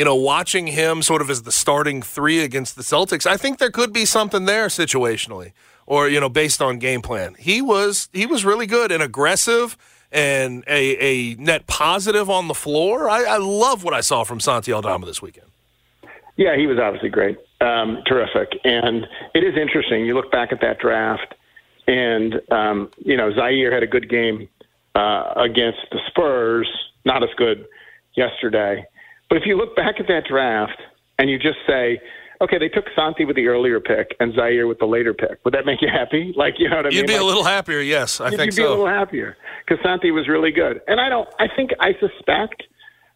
[0.00, 3.58] you know watching him sort of as the starting three against the Celtics, I think
[3.58, 5.52] there could be something there situationally,
[5.84, 7.34] or you know based on game plan.
[7.38, 9.76] He was he was really good and aggressive.
[10.12, 13.08] And a, a net positive on the floor.
[13.08, 15.46] I, I love what I saw from Santi Aldama this weekend.
[16.36, 20.04] Yeah, he was obviously great, um, terrific, and it is interesting.
[20.04, 21.32] You look back at that draft,
[21.86, 24.48] and um, you know Ziaire had a good game
[24.96, 26.68] uh, against the Spurs,
[27.04, 27.66] not as good
[28.16, 28.84] yesterday.
[29.30, 30.82] But if you look back at that draft
[31.18, 32.00] and you just say,
[32.42, 35.54] okay, they took Santi with the earlier pick and Ziaire with the later pick, would
[35.54, 36.34] that make you happy?
[36.40, 36.98] Like, you know what I mean?
[36.98, 38.20] You'd be Like, a little happier, yes.
[38.20, 40.80] I think you'd think be a little happier because Santi was really good.
[40.86, 41.28] And I don't.
[41.38, 42.64] I think I suspect.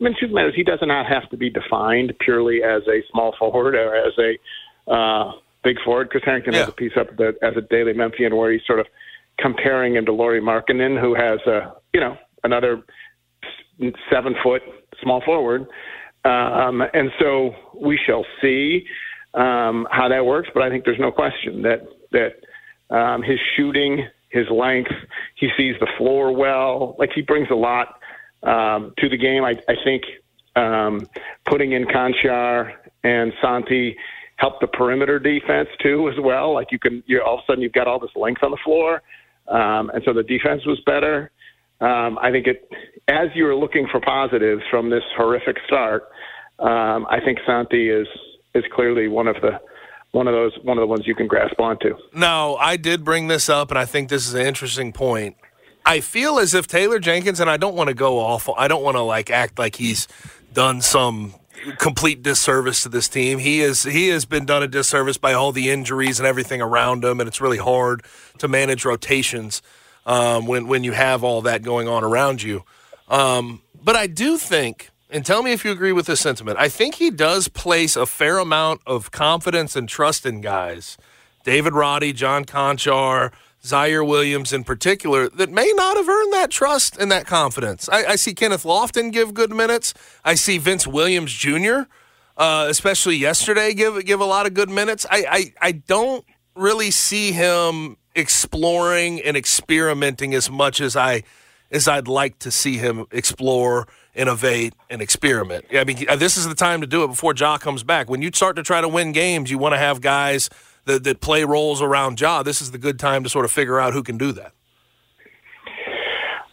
[0.01, 0.55] I mean, truth matters.
[0.55, 4.93] He does not have to be defined purely as a small forward or as a
[4.93, 6.11] uh, big forward.
[6.11, 8.81] Chris Herrington has a piece up at the, as a Daily Memphian where he's sort
[8.81, 8.87] of
[9.39, 12.83] comparing him to Lauri Markkanen, who has a you know another
[14.13, 14.63] seven foot
[15.03, 15.67] small forward.
[16.25, 18.87] Um, and so we shall see
[19.35, 20.49] um, how that works.
[20.55, 24.91] But I think there's no question that that um, his shooting, his length,
[25.35, 26.97] he sees the floor well.
[26.99, 28.01] Like he brings a lot
[28.43, 29.45] um, to the game.
[29.45, 30.05] I, I think
[30.57, 31.07] um,
[31.45, 33.97] putting in Konchar and Santi
[34.37, 36.55] helped the perimeter defense too as well.
[36.55, 38.59] Like you can, you all of a sudden you've got all this length on the
[38.65, 39.03] floor,
[39.49, 41.31] um, and so the defense was better.
[41.85, 42.67] Um, I think it,
[43.09, 46.05] as you are looking for positives from this horrific start,
[46.59, 48.07] um, I think Santi is
[48.55, 49.61] is clearly one of the
[50.13, 51.95] one of those one of the ones you can grasp onto.
[52.15, 55.37] Now, I did bring this up, and I think this is an interesting point.
[55.85, 58.55] I feel as if Taylor Jenkins, and I don't want to go awful.
[58.57, 60.09] I don't want to like act like he's
[60.55, 61.35] done some
[61.79, 63.41] complete disservice to this team.
[63.41, 67.05] He is he has been done a disservice by all the injuries and everything around
[67.05, 68.05] him, and it's really hard
[68.39, 69.61] to manage rotations
[70.07, 72.65] um, when when you have all that going on around you.
[73.09, 76.59] Um, but I do think, and tell me if you agree with this sentiment.
[76.59, 80.97] I think he does place a fair amount of confidence and trust in guys,
[81.45, 86.99] David Roddy, John Konchar, Ziaire Williams in particular, that may not have earned that trust
[86.99, 87.89] and that confidence.
[87.91, 89.95] I, I see Kenneth Lofton give good minutes.
[90.25, 91.83] I see Vince Williams Jr.
[92.37, 95.07] Uh, especially yesterday, give give a lot of good minutes.
[95.09, 96.25] I, I I don't
[96.57, 101.23] really see him exploring and experimenting as much as I
[101.71, 105.65] as I'd like to see him explore, innovate, and experiment.
[105.73, 108.09] I mean, this is the time to do it before Ja comes back.
[108.09, 110.51] When you start to try to win games, you want to have guys
[110.85, 112.43] that, that play roles around Ja.
[112.43, 114.53] This is the good time to sort of figure out who can do that.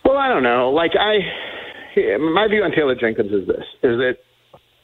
[0.03, 0.71] Well, I don't know.
[0.71, 1.19] Like I,
[2.17, 4.17] my view on Taylor Jenkins is this: is that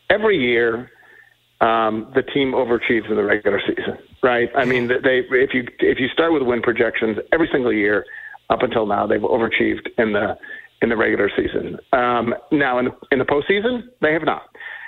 [0.10, 0.92] every year
[1.62, 4.50] um, the team overachieves in the regular season, right?
[4.56, 8.06] I mean, they if you if you start with win projections every single year
[8.50, 10.38] up until now, they've overachieved in the
[10.82, 11.78] in the regular season.
[11.92, 14.44] Um, now in the, in the postseason, they have not,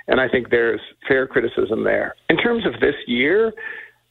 [0.08, 2.16] and I think there's fair criticism there.
[2.30, 3.54] In terms of this year,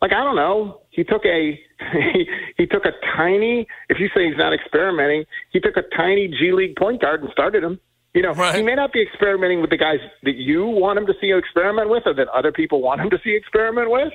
[0.00, 1.58] like I don't know, he took a
[1.92, 2.24] he,
[2.56, 3.66] he took a tiny.
[3.88, 7.30] If you say he's not experimenting, he took a tiny G League point guard and
[7.32, 7.80] started him.
[8.14, 11.12] You know, he may not be experimenting with the guys that you want him to
[11.20, 14.12] see experiment with, or that other people want him to see experiment with.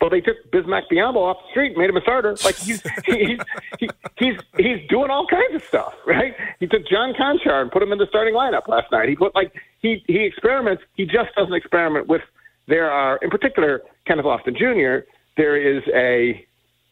[0.00, 2.34] But they took Bismack Biyombo off the street, made him a starter.
[2.42, 3.38] Like he's he's
[3.78, 6.34] he, he's he's doing all kinds of stuff, right?
[6.58, 9.08] He took John Konchar and put him in the starting lineup last night.
[9.10, 10.82] He put like he he experiments.
[10.94, 12.22] He just doesn't experiment with.
[12.66, 15.04] There are, in particular, Kenneth Lofton Jr.
[15.36, 16.46] There is a,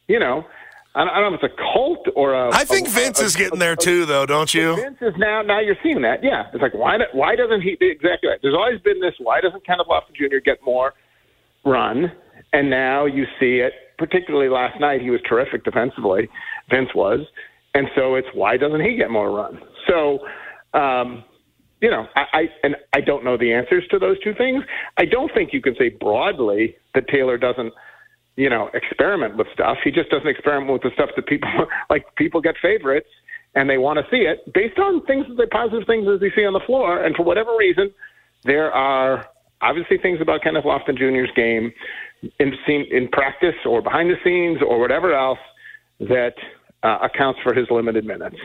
[0.08, 0.44] you know,
[0.96, 2.50] I don't, I don't know if it's a cult or a.
[2.52, 4.74] I think a- Vince a- is getting there too, though, don't you?
[4.74, 6.24] Vince is now now you're seeing that.
[6.24, 8.38] Yeah, it's like why why doesn't he exactly right?
[8.42, 9.14] There's always been this.
[9.18, 10.38] Why doesn't Kenneth Lofton Jr.
[10.44, 10.94] get more
[11.64, 12.10] run?
[12.52, 16.28] And now you see it, particularly last night, he was terrific defensively,
[16.70, 17.20] Vince was.
[17.74, 19.60] And so it's why doesn't he get more run?
[19.86, 20.20] So,
[20.78, 21.24] um,
[21.80, 24.64] you know, I, I and I don't know the answers to those two things.
[24.96, 27.72] I don't think you can say broadly that Taylor doesn't,
[28.36, 29.78] you know, experiment with stuff.
[29.84, 31.48] He just doesn't experiment with the stuff that people
[31.90, 32.06] like.
[32.16, 33.08] People get favorites
[33.54, 36.44] and they want to see it based on things, the positive things that they see
[36.44, 37.04] on the floor.
[37.04, 37.90] And for whatever reason,
[38.44, 39.26] there are
[39.60, 41.72] obviously things about Kenneth Lofton Jr.'s game
[42.38, 45.38] in in practice or behind the scenes or whatever else
[46.00, 46.34] that
[46.82, 48.36] uh, accounts for his limited minutes.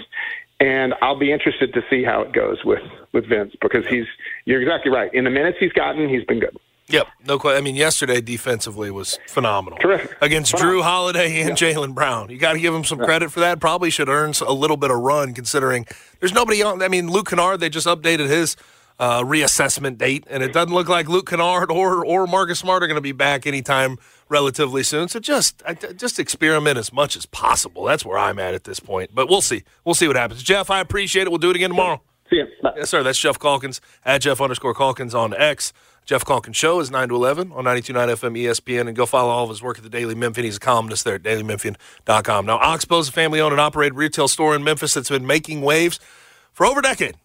[0.60, 2.82] And I'll be interested to see how it goes with
[3.12, 4.06] with Vince because he's
[4.46, 5.14] you're exactly right.
[5.14, 6.56] In the minutes he's gotten, he's been good.
[6.90, 7.58] Yep, no question.
[7.58, 9.80] I mean, yesterday defensively was phenomenal.
[9.80, 10.18] Terrific.
[10.22, 10.82] Against Phenomenal.
[10.82, 11.74] Jrue Holiday and Yeah.
[11.74, 12.30] Jaylen Brown.
[12.30, 13.06] You got to give him some Yeah.
[13.06, 13.62] credit for that.
[13.62, 15.86] Probably should earn a little bit of run considering
[16.20, 16.82] there's nobody on.
[16.84, 18.58] I mean, Luke Kennard, they just updated his
[19.04, 22.88] uh, reassessment date, and it doesn't look like Luke Kennard or, or Marcus Smart are
[22.88, 23.98] going to be back anytime
[24.30, 25.08] relatively soon.
[25.10, 27.84] So just I- just experiment as much as possible.
[27.84, 29.10] That's where I'm at at this point.
[29.14, 29.64] But we'll see.
[29.84, 30.42] We'll see what happens.
[30.42, 31.30] Geoff, I appreciate it.
[31.32, 32.02] We'll do it again tomorrow.
[32.30, 32.72] See ya.
[32.78, 33.04] Yes, sir.
[33.04, 35.74] That's Geoff Calkins at Geoff underscore Calkins on X.
[36.06, 38.88] Geoff Calkins Show is 9 to 11 on 92.9 FM ESPN.
[38.88, 40.46] And go follow all of his work at the Daily Memphian.
[40.46, 42.46] He's a columnist there at dailymemphian.com.
[42.46, 45.62] Now, Oxbow is a family owned and operated retail store in Memphis that's been making
[45.62, 46.00] waves
[46.54, 47.16] for over a decade.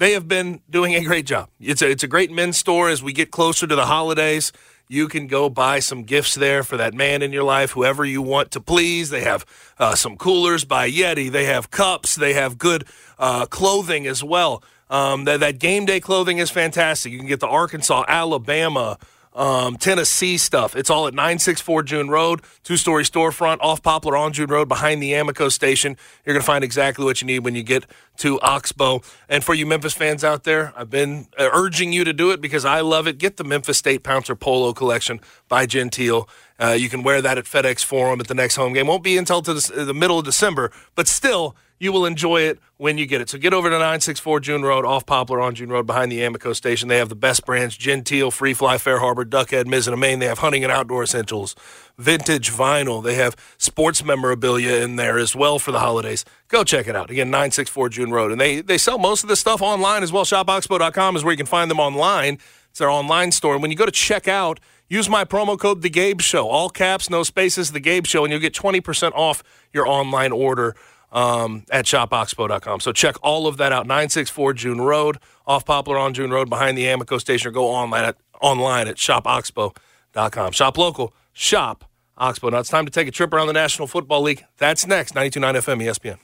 [0.00, 1.50] They have been doing a great job.
[1.60, 4.50] It's a, it's a great men's store as we get closer to the holidays.
[4.88, 8.22] You can go buy some gifts there for that man in your life, whoever you
[8.22, 9.10] want to please.
[9.10, 9.44] They have
[9.78, 11.30] uh, some coolers by Yeti.
[11.30, 12.16] They have cups.
[12.16, 12.86] They have good
[13.18, 14.64] uh, clothing as well.
[14.88, 17.12] Um, that, that game day clothing is fantastic.
[17.12, 18.96] You can get the Arkansas, Alabama,
[19.32, 20.74] um, Tennessee stuff.
[20.74, 25.02] It's all at 964 June Road, two story storefront off Poplar on June Road behind
[25.02, 25.96] the Amico station.
[26.24, 27.86] You're going to find exactly what you need when you get
[28.18, 29.02] to Oxbow.
[29.28, 32.40] And for you Memphis fans out there, I've been uh, urging you to do it
[32.40, 33.18] because I love it.
[33.18, 36.28] Get the Memphis State Pouncer Polo collection by Gentile.
[36.58, 38.86] Uh, you can wear that at FedEx Forum at the next home game.
[38.86, 42.98] Won't be until the, the middle of December, but still, you will enjoy it when
[42.98, 43.30] you get it.
[43.30, 46.52] So get over to 964 June Road, off Poplar on June Road, behind the Amico
[46.52, 46.88] station.
[46.88, 50.18] They have the best brands Gentile, Free Fly, Fair Harbor, Duckhead, Mizzen, and Main.
[50.18, 51.56] They have hunting and outdoor essentials,
[51.96, 53.02] vintage vinyl.
[53.02, 56.24] They have sports memorabilia in there as well for the holidays.
[56.48, 57.10] Go check it out.
[57.10, 58.30] Again, 964 June Road.
[58.30, 60.24] And they, they sell most of this stuff online as well.
[60.24, 62.38] ShopOxbow.com is where you can find them online.
[62.68, 63.54] It's their online store.
[63.54, 66.46] And when you go to check out, use my promo code The Gabe Show.
[66.46, 70.76] All caps, no spaces, The Gabe Show, and you'll get 20% off your online order
[71.12, 72.80] um, at shopoxbow.com.
[72.80, 73.86] So check all of that out.
[73.86, 78.04] 964 June Road, off Poplar on June Road, behind the Amico station, or go online
[78.04, 80.52] at, online at shopoxbow.com.
[80.52, 81.84] Shop local, shop
[82.20, 82.50] Oxbow.
[82.50, 84.44] Now it's time to take a trip around the National Football League.
[84.58, 86.18] That's next, 92.9 FM ESPN.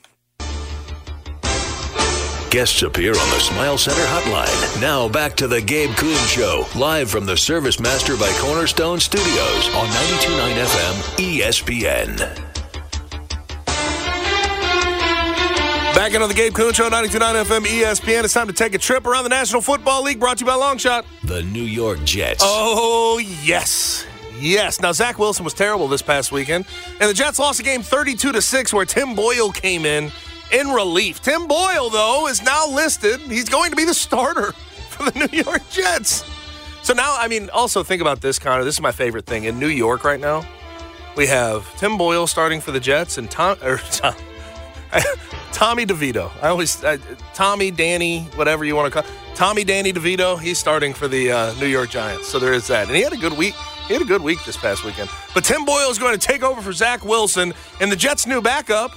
[2.51, 4.81] Guests appear on the Smile Center hotline.
[4.81, 9.69] Now back to the Gabe Kuhn Show, live from the Service Master by Cornerstone Studios
[9.75, 12.46] on 92.9 FM ESPN.
[15.97, 18.23] Back on the Gabe Kuhn Show, 92.9 FM ESPN.
[18.23, 20.53] It's time to take a trip around the National Football League, brought to you by
[20.53, 21.07] Longshot.
[21.25, 22.43] The New York Jets.
[22.45, 24.05] Oh, yes.
[24.39, 24.79] Yes.
[24.79, 26.67] Now, Zach Wilson was terrible this past weekend,
[27.01, 30.13] and the Jets lost a game 32 to 6 where Tim Boyle came in
[30.53, 31.23] in relief.
[31.23, 33.19] Tim Boyle, though, is now listed.
[33.21, 34.53] He's going to be the starter
[34.91, 36.27] for the New York Jets.
[36.83, 38.65] So now, I mean, also think about this, Connor.
[38.65, 39.45] This is my favorite thing.
[39.45, 40.47] In New York right now,
[41.17, 44.15] we have Tim Boyle starting for the Jets and Tom, or Tom,
[45.53, 46.31] Tommy DeVito.
[46.43, 46.99] I always, uh,
[47.35, 51.55] Tommy, Danny, whatever you want to call Tommy, Danny DeVito, he's starting for the uh,
[51.61, 52.29] New York Giants.
[52.29, 52.87] So there is that.
[52.87, 53.55] And he had a good week.
[53.87, 55.11] He had a good week this past weekend.
[55.35, 58.41] But Tim Boyle is going to take over for Zach Wilson, and the Jets' new
[58.41, 58.93] backup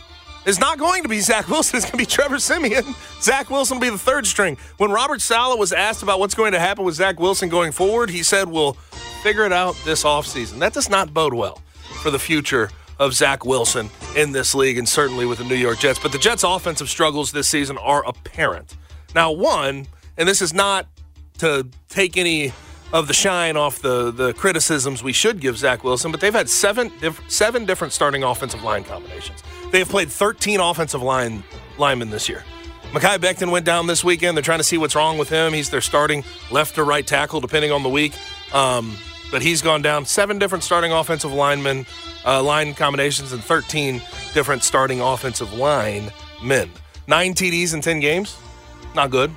[0.45, 1.77] is not going to be Zach Wilson.
[1.77, 2.95] It's going to be Trevor Siemian.
[3.21, 4.57] Zach Wilson will be the third string.
[4.77, 8.09] When Robert Saleh was asked about what's going to happen with Zach Wilson going forward,
[8.09, 8.73] he said, We'll
[9.23, 10.59] figure it out this offseason.
[10.59, 11.61] That does not bode well
[12.01, 12.69] for the future
[12.99, 15.99] of Zach Wilson in this league and certainly with the New York Jets.
[15.99, 18.75] But the Jets' offensive struggles this season are apparent.
[19.15, 20.87] Now, one, and this is not
[21.39, 22.53] to take any
[22.91, 26.49] of the shine off the, the criticisms we should give Zach Wilson, but they've had
[26.49, 29.43] seven, diff- seven different starting offensive line combinations.
[29.71, 31.43] They have played 13 offensive line
[31.77, 32.43] linemen this year.
[32.91, 34.35] Mekhi Becton went down this weekend.
[34.35, 35.53] They're trying to see what's wrong with him.
[35.53, 38.13] He's their starting left or right tackle, depending on the week.
[38.51, 38.97] Um,
[39.31, 40.05] but he's gone down.
[40.05, 41.85] Seven different starting offensive linemen,
[42.25, 44.01] uh, line combinations, and 13
[44.33, 46.11] different starting offensive line
[46.43, 46.69] men.
[47.07, 48.37] Nine TDs in 10 games.
[48.95, 49.35] Not good.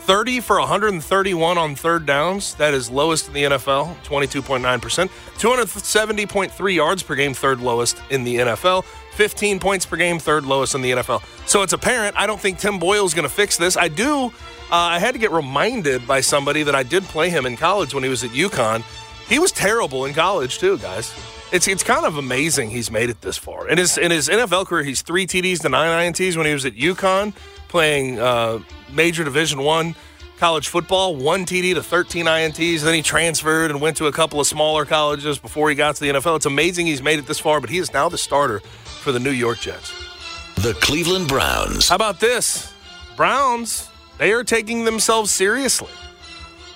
[0.00, 2.54] 30 for 131 on third downs.
[2.56, 5.08] That is lowest in the NFL, 22.9%.
[5.38, 8.84] 270.3 yards per game, third lowest in the NFL.
[9.14, 11.22] 15 points per game, third lowest in the NFL.
[11.46, 12.16] So it's apparent.
[12.16, 13.76] I don't think Tim Boyle is going to fix this.
[13.76, 14.26] I do.
[14.26, 14.30] Uh,
[14.70, 18.02] I had to get reminded by somebody that I did play him in college when
[18.02, 18.82] he was at UConn.
[19.32, 21.10] He was terrible in college too, guys.
[21.52, 23.66] It's it's kind of amazing he's made it this far.
[23.66, 26.66] In his in his NFL career, he's three TDs to nine INTs when he was
[26.66, 27.34] at UConn
[27.68, 28.58] playing uh,
[28.92, 29.94] major Division One
[30.36, 31.16] college football.
[31.16, 32.82] One TD to 13 INTs.
[32.82, 36.04] Then he transferred and went to a couple of smaller colleges before he got to
[36.04, 36.36] the NFL.
[36.36, 38.60] It's amazing he's made it this far, but he is now the starter
[39.00, 39.94] for the New York Jets.
[40.56, 41.88] The Cleveland Browns.
[41.88, 42.70] How about this?
[43.16, 45.88] Browns, they are taking themselves seriously.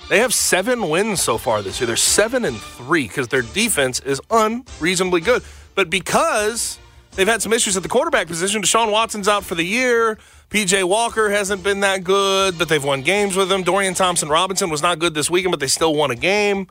[0.09, 1.87] They have seven wins so far this year.
[1.87, 5.43] They're seven and three because their defense is unreasonably good.
[5.75, 6.79] But because
[7.15, 10.17] they've had some issues at the quarterback position, Deshaun Watson's out for the year.
[10.49, 13.63] PJ Walker hasn't been that good, but they've won games with him.
[13.63, 16.67] Dorian Thompson Robinson was not good this weekend, but they still won a game.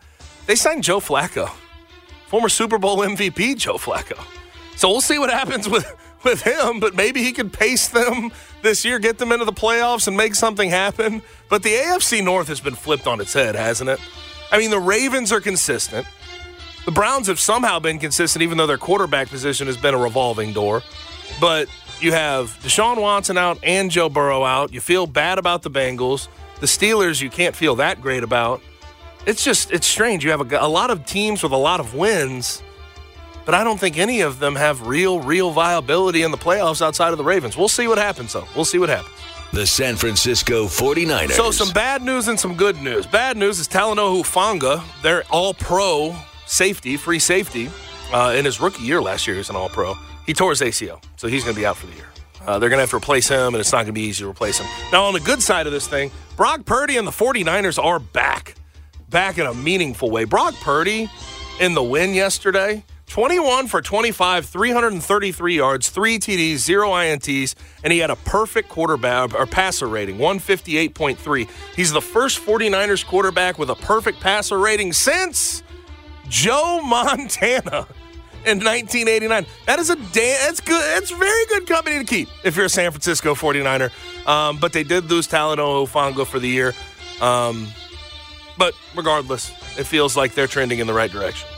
[0.46, 1.50] They signed Joe Flacco,
[2.28, 4.18] former Super Bowl MVP Joe Flacco.
[4.76, 5.84] So we'll see what happens with,
[6.26, 8.30] with him, but maybe he could pace them
[8.62, 11.22] this year, get them into the playoffs, and make something happen.
[11.48, 14.00] But the AFC North has been flipped on its head, hasn't it?
[14.50, 16.06] I mean, the Ravens are consistent.
[16.84, 20.52] The Browns have somehow been consistent, even though their quarterback position has been a revolving
[20.52, 20.82] door.
[21.40, 21.68] But
[22.00, 24.72] you have Deshaun Watson out and Joe Burrow out.
[24.72, 26.28] You feel bad about the Bengals.
[26.60, 28.60] The Steelers, you can't feel that great about.
[29.26, 30.24] It's just, it's strange.
[30.24, 32.62] You have a, a lot of teams with a lot of wins,
[33.46, 37.12] but I don't think any of them have real, real viability in the playoffs outside
[37.12, 37.56] of the Ravens.
[37.56, 38.46] We'll see what happens, though.
[38.54, 39.14] We'll see what happens.
[39.54, 41.30] The San Francisco 49ers.
[41.30, 43.06] So, some bad news and some good news.
[43.06, 46.14] Bad news is Talanoa Hufanga, their all pro
[46.46, 47.70] safety, free safety,
[48.12, 49.94] uh, in his rookie year last year, he was an all pro.
[50.26, 52.06] He tore his ACL, so he's going to be out for the year.
[52.46, 54.22] Uh, they're going to have to replace him, and it's not going to be easy
[54.22, 54.66] to replace him.
[54.92, 58.54] Now, on the good side of this thing, Brock Purdy and the 49ers are back,
[59.08, 60.24] back in a meaningful way.
[60.24, 61.10] Brock Purdy
[61.60, 62.84] in the win yesterday,
[63.16, 69.34] 21 for 25, 333 yards, three TDs, zero INTs, and he had a perfect quarterback
[69.34, 71.48] or passer rating, 158.3.
[71.74, 75.62] He's the first 49ers quarterback with a perfect passer rating since
[76.28, 77.86] Joe Montana
[78.44, 79.46] in 1989.
[79.64, 80.82] That is a damn, that's good.
[80.82, 84.28] That's very good company to keep if you're a San Francisco 49er.
[84.28, 86.74] Um, but they did lose Talanoa Hufanga for the year.
[87.22, 87.68] Um,
[88.58, 89.48] but regardless,
[89.78, 91.48] it feels like they're trending in the right direction.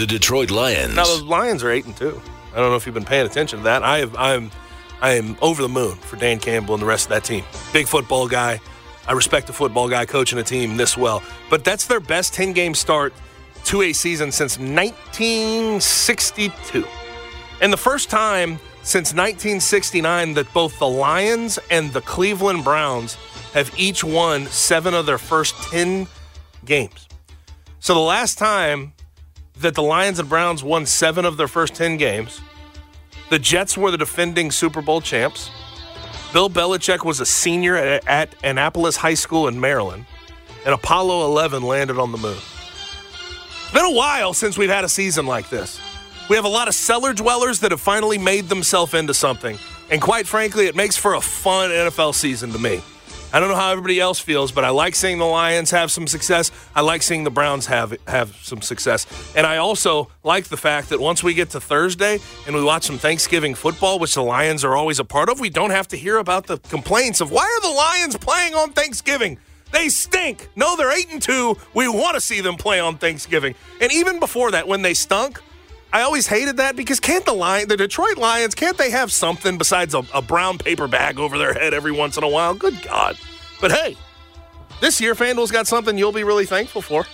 [0.00, 0.96] The Detroit Lions.
[0.96, 2.22] Now the Lions are eight and two.
[2.54, 3.82] I don't know if you've been paying attention to that.
[3.82, 4.50] I have, I'm
[5.02, 7.44] I am over the moon for Dan Campbell and the rest of that team.
[7.74, 8.62] Big football guy.
[9.06, 11.22] I respect a football guy coaching a team this well.
[11.50, 13.12] But that's their best 10 game start
[13.64, 16.86] to a season since 1962.
[17.60, 23.18] And the first time since 1969 that both the Lions and the Cleveland Browns
[23.52, 26.06] have each won seven of their first 10
[26.64, 27.06] games.
[27.80, 28.94] So the last time
[29.60, 32.40] that the Lions and Browns won seven of their first 10 games,
[33.30, 35.50] the Jets were the defending Super Bowl champs.
[36.32, 40.06] Bill Belichick was a senior at, at Annapolis High School in Maryland,
[40.64, 42.36] and Apollo 11 landed on the moon.
[42.36, 45.80] It's been a while since we've had a season like this.
[46.28, 49.58] We have a lot of cellar dwellers that have finally made themselves into something.
[49.90, 52.82] And quite frankly, it makes for a fun NFL season to me.
[53.32, 56.08] I don't know how everybody else feels, but I like seeing the Lions have some
[56.08, 56.50] success.
[56.74, 59.06] I like seeing the Browns have have some success.
[59.36, 62.84] And I also like the fact that once we get to Thursday and we watch
[62.84, 65.96] some Thanksgiving football, which the Lions are always a part of, we don't have to
[65.96, 69.38] hear about the complaints of why are the Lions playing on Thanksgiving?
[69.72, 70.48] They stink.
[70.56, 71.56] No, they're 8 and 2.
[71.74, 73.54] We want to see them play on Thanksgiving.
[73.80, 75.40] And even before that when they stunk,
[75.92, 79.58] I always hated that because can't the Lion, the Detroit Lions, can't they have something
[79.58, 82.54] besides a, a, brown paper bag over their head every once in a while?
[82.54, 83.18] Good God.
[83.60, 83.96] But hey,
[84.80, 87.06] this year FanDuel's got something you'll be really thankful for.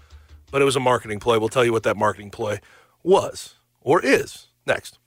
[0.52, 1.40] but it was a marketing play.
[1.40, 2.62] We'll tell you what that marketing play
[3.02, 3.53] was
[3.84, 5.00] or is next.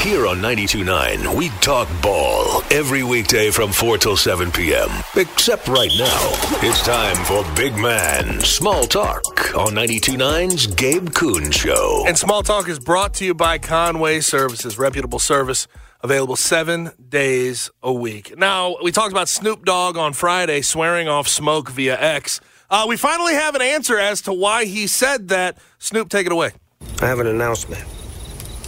[0.00, 4.88] Here on 92.9, we talk ball every weekday from 4 till 7 p.m.
[5.16, 6.30] Except right now.
[6.62, 12.04] It's time for Big Man Small Talk on 92.9's Gabe Kuhn Show.
[12.06, 15.66] And Small Talk is brought to you by Conway Services, reputable service
[16.02, 18.38] available seven days a week.
[18.38, 22.40] Now, we talked about Snoop Dogg on Friday swearing off smoke via X.
[22.70, 25.58] Uh, we finally have an answer as to why he said that.
[25.78, 26.52] Snoop, take it away.
[26.80, 27.84] I have an announcement.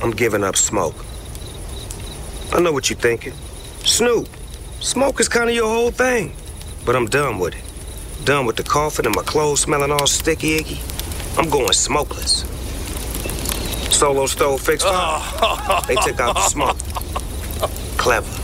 [0.03, 0.95] I'm giving up smoke.
[2.53, 3.33] I know what you're thinking.
[3.85, 4.29] Snoop,
[4.81, 6.35] smoke is kind of your whole thing.
[6.85, 8.25] But I'm done with it.
[8.25, 10.81] Done with the coughing and my clothes smelling all sticky icky.
[11.37, 12.45] I'm going smokeless.
[13.95, 15.83] Solo stove fix fire.
[15.89, 16.79] They took out the smoke.
[17.99, 18.38] Clever.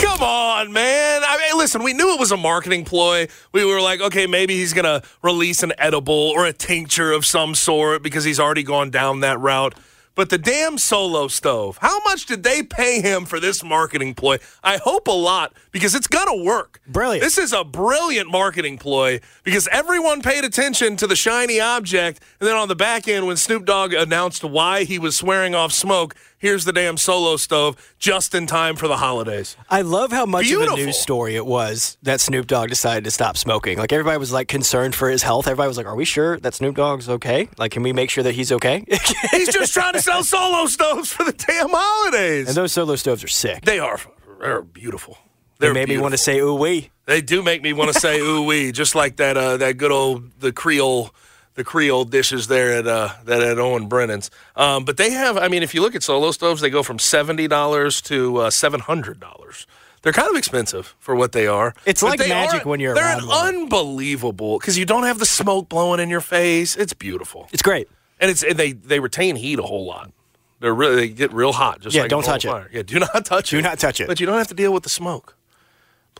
[0.00, 1.22] Come on, man.
[1.24, 3.28] I mean, listen, we knew it was a marketing ploy.
[3.52, 7.26] We were like, okay, maybe he's going to release an edible or a tincture of
[7.26, 9.74] some sort because he's already gone down that route.
[10.20, 14.36] But the damn solo stove, how much did they pay him for this marketing ploy?
[14.62, 16.78] I hope a lot because it's going to work.
[16.86, 17.22] Brilliant.
[17.22, 22.20] This is a brilliant marketing ploy because everyone paid attention to the shiny object.
[22.38, 25.72] And then on the back end, when Snoop Dogg announced why he was swearing off
[25.72, 29.56] smoke, here's the damn solo stove just in time for the holidays.
[29.68, 33.10] I love how much of a news story it was that Snoop Dogg decided to
[33.10, 33.78] stop smoking.
[33.78, 35.46] Like everybody was like concerned for his health.
[35.46, 37.48] Everybody was like, "Are we sure that Snoop Dogg's okay?
[37.58, 38.84] Like, can we make sure that he's okay?"
[39.30, 42.48] He's just trying to sell solo stoves for the damn holidays.
[42.48, 43.64] and those solo stoves are sick.
[43.64, 43.98] They are.
[44.40, 45.18] They're beautiful.
[45.58, 48.00] They They're made me want to say "ooh wee." They do make me want to
[48.00, 51.10] say ooh wee, just like that uh, that good old the Creole
[51.54, 54.30] the Creole dishes there at uh, that at Owen Brennan's.
[54.56, 56.98] Um, but they have, I mean, if you look at solo stoves, they go from
[56.98, 59.66] seventy dollars to uh, seven hundred dollars.
[60.02, 61.74] They're kind of expensive for what they are.
[61.84, 65.18] It's like they magic are- when you're They're around an unbelievable because you don't have
[65.18, 66.74] the smoke blowing in your face.
[66.76, 67.48] It's beautiful.
[67.52, 67.88] It's great.
[68.20, 70.12] And it's and they they retain heat a whole lot.
[70.60, 71.80] They're really they get real hot.
[71.80, 72.74] Just Yeah, like don't normal touch it.
[72.74, 73.56] Yeah, do not touch it.
[73.56, 74.06] Do not touch it.
[74.06, 75.36] But you don't have to deal with the smoke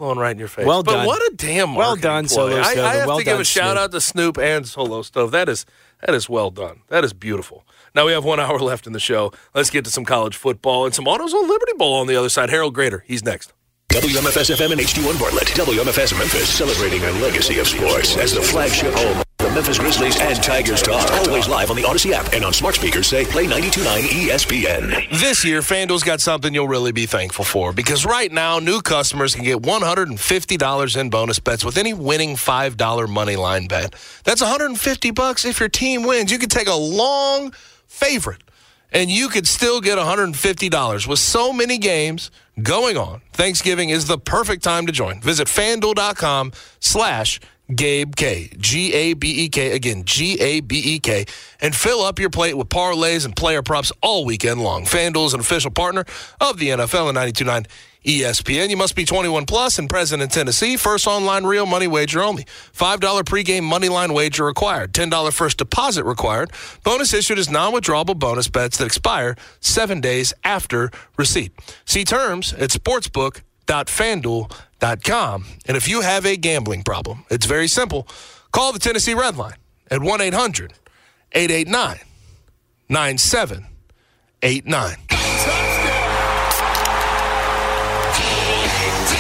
[0.01, 0.66] blowing right in your face.
[0.66, 0.94] Well done.
[0.94, 1.07] but done.
[1.07, 2.34] what a damn Well done, ploy.
[2.51, 3.78] Solo I, Stove, I and have well to give done, a shout Snoop.
[3.84, 5.30] out to Snoop and Solo Stove.
[5.30, 5.66] That is
[6.05, 6.80] that is well done.
[6.88, 7.64] That is beautiful.
[7.94, 9.32] Now we have one hour left in the show.
[9.55, 12.28] Let's get to some college football and some autos on Liberty Bowl on the other
[12.30, 12.51] side.
[12.51, 13.53] Harold Grader, he's next.
[13.90, 15.48] WMFS FM and HD1 Bartlett.
[15.48, 19.22] WMFS Memphis celebrating a legacy of sports as the flagship home
[19.55, 21.11] Memphis Grizzlies and Tigers talk.
[21.11, 25.11] Always live on the Audacy app and on smart speakers say play 92.9 ESPN.
[25.18, 29.34] This year, FanDuel's got something you'll really be thankful for because right now, new customers
[29.34, 33.94] can get $150 in bonus bets with any winning $5 money line bet.
[34.24, 36.30] That's 150 bucks if your team wins.
[36.30, 37.53] You could take a long
[37.86, 38.42] favorite
[38.92, 42.30] and you could still get $150 with so many games
[42.62, 43.20] going on.
[43.32, 45.20] Thanksgiving is the perfect time to join.
[45.20, 47.40] Visit fanduel.com slash
[47.74, 48.50] Gabe K.
[48.58, 49.72] G A B E K.
[49.72, 51.24] Again, G A B E K.
[51.60, 54.84] And fill up your plate with parlays and player props all weekend long.
[54.84, 56.04] FanDuel is an official partner
[56.40, 57.66] of the NFL and 92.9
[58.04, 58.70] ESPN.
[58.70, 60.76] You must be 21 plus and present in Tennessee.
[60.76, 62.44] First online real money wager only.
[62.44, 64.92] $5 pregame money line wager required.
[64.92, 66.50] $10 first deposit required.
[66.82, 71.52] Bonus issued is non-withdrawable bonus bets that expire seven days after receipt.
[71.84, 74.69] See terms at sportsbook.fanduel.com.
[74.80, 78.08] And if you have a gambling problem, it's very simple.
[78.52, 79.56] Call the Tennessee Red Line
[79.90, 80.72] at 1 800
[81.32, 81.98] 889
[82.88, 84.96] 9789.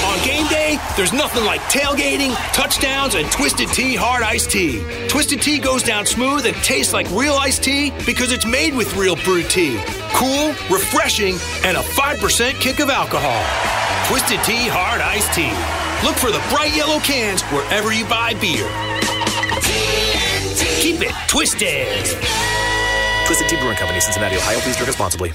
[0.02, 4.82] On game day, there's nothing like tailgating, touchdowns, and Twisted Tea Hard Iced Tea.
[5.08, 8.96] Twisted Tea goes down smooth and tastes like real iced tea because it's made with
[8.96, 9.78] real brewed tea.
[10.14, 13.79] Cool, refreshing, and a 5% kick of alcohol.
[14.06, 15.52] Twisted Tea Hard Iced Tea.
[16.06, 18.66] Look for the bright yellow cans wherever you buy beer.
[20.80, 21.86] Keep it twisted.
[23.26, 24.58] Twisted Tea Brewing Company, Cincinnati, Ohio.
[24.60, 25.32] Please drink responsibly.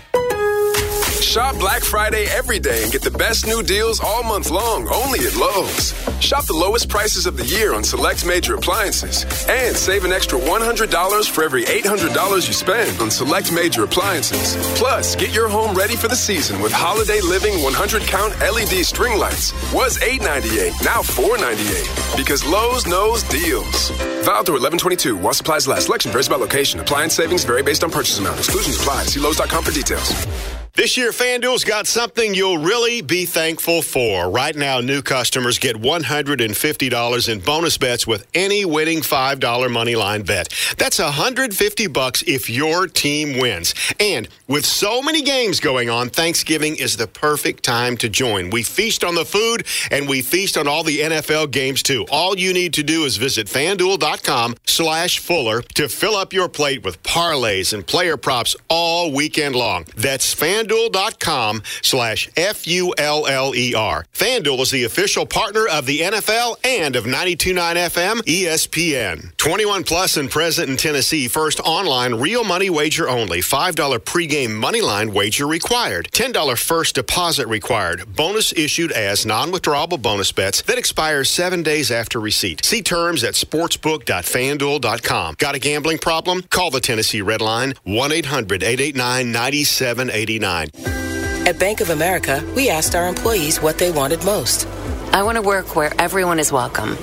[1.36, 5.20] Shop Black Friday every day and get the best new deals all month long only
[5.28, 5.94] at Lowe's.
[6.22, 10.40] Shop the lowest prices of the year on select major appliances and save an extra
[10.40, 14.56] $100 for every $800 you spend on select major appliances.
[14.80, 19.20] Plus, get your home ready for the season with Holiday Living 100 count LED string
[19.20, 19.52] lights.
[19.74, 22.16] Was $8.98, now $4.98.
[22.16, 23.90] Because Lowe's knows deals.
[24.24, 25.88] Valid through 1122 while supplies last.
[25.88, 26.80] Selection varies by location.
[26.80, 28.38] Appliance savings vary based on purchase amount.
[28.38, 29.04] Exclusions apply.
[29.04, 30.65] See Lowe's.com for details.
[30.76, 34.30] This year, FanDuel's got something you'll really be thankful for.
[34.30, 40.24] Right now, new customers get $150 in bonus bets with any winning $5 money line
[40.24, 40.54] bet.
[40.78, 43.74] That's 150 bucks if your team wins.
[44.02, 48.50] And with so many games going on, Thanksgiving is the perfect time to join.
[48.50, 52.06] We feast on the food and we feast on all the NFL games too.
[52.12, 56.84] All you need to do is visit fanduel.com slash Fuller to fill up your plate
[56.84, 59.86] with parlays and player props all weekend long.
[59.96, 64.06] That's FanDuel fanduel.com slash F-U-L-L-E-R.
[64.14, 69.36] FanDuel is the official partner of the NFL and of 92.9 FM ESPN.
[69.38, 71.28] 21 plus and present in Tennessee.
[71.28, 73.40] First online real money wager only.
[73.42, 76.10] $5 pregame money line wager required.
[76.12, 78.16] $10 first deposit required.
[78.16, 82.64] Bonus issued as non-withdrawable bonus bets that expires seven days after receipt.
[82.66, 85.36] See terms at sportsbook.fanduel.com.
[85.38, 86.42] Got a gambling problem?
[86.44, 90.55] Call the Tennessee Red Line 1-800-889-9789.
[90.64, 94.68] At Bank of America, we asked our employees what they wanted most.
[95.12, 96.98] I want to work where everyone is welcome.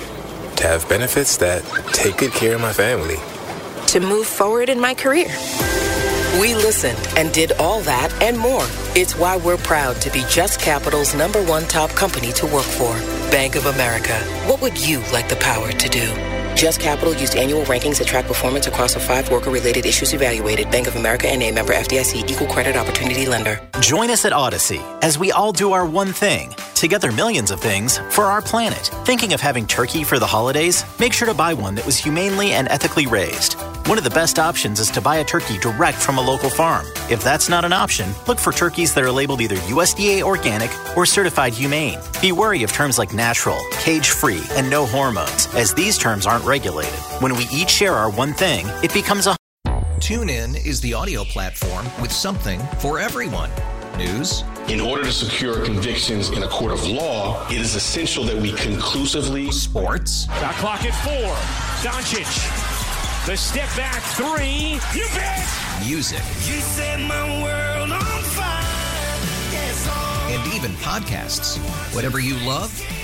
[0.57, 3.17] To have benefits that take good care of my family.
[3.87, 5.29] To move forward in my career.
[6.41, 8.65] We listened and did all that and more.
[8.95, 13.22] It's why we're proud to be Just Capital's number one top company to work for.
[13.31, 14.13] Bank of America.
[14.47, 16.13] What would you like the power to do?
[16.55, 20.69] Just Capital used annual rankings that track performance across the five worker-related issues evaluated.
[20.69, 23.59] Bank of America and a member FDIC equal credit opportunity lender.
[23.79, 26.53] Join us at Audacy as we all do our one thing.
[26.75, 28.91] Together millions of things for our planet.
[29.05, 30.83] Thinking of having turkey for the holidays?
[30.99, 33.53] Make sure to buy one that was humanely and ethically raised.
[33.87, 36.85] One of the best options is to buy a turkey direct from a local farm.
[37.09, 41.05] If that's not an option, look for turkeys that are labeled either USDA organic or
[41.05, 41.99] certified humane.
[42.21, 46.45] Be wary of terms like natural, cage free, and no hormones, as these terms aren't
[46.45, 46.93] regulated.
[47.19, 49.35] When we each share our one thing, it becomes a.
[49.99, 53.49] TuneIn is the audio platform with something for everyone.
[53.97, 54.43] News.
[54.67, 58.51] In order to secure convictions in a court of law, it is essential that we
[58.53, 59.51] conclusively.
[59.51, 60.25] Sports.
[60.25, 61.33] Shot clock at four.
[61.89, 62.25] Doncic.
[63.27, 64.79] The step back three.
[64.99, 65.47] You bet.
[65.85, 66.19] Music.
[66.47, 68.63] You set my world on fire.
[69.51, 69.87] Yes.
[70.29, 71.57] And even podcasts.
[71.93, 72.71] Whatever you love,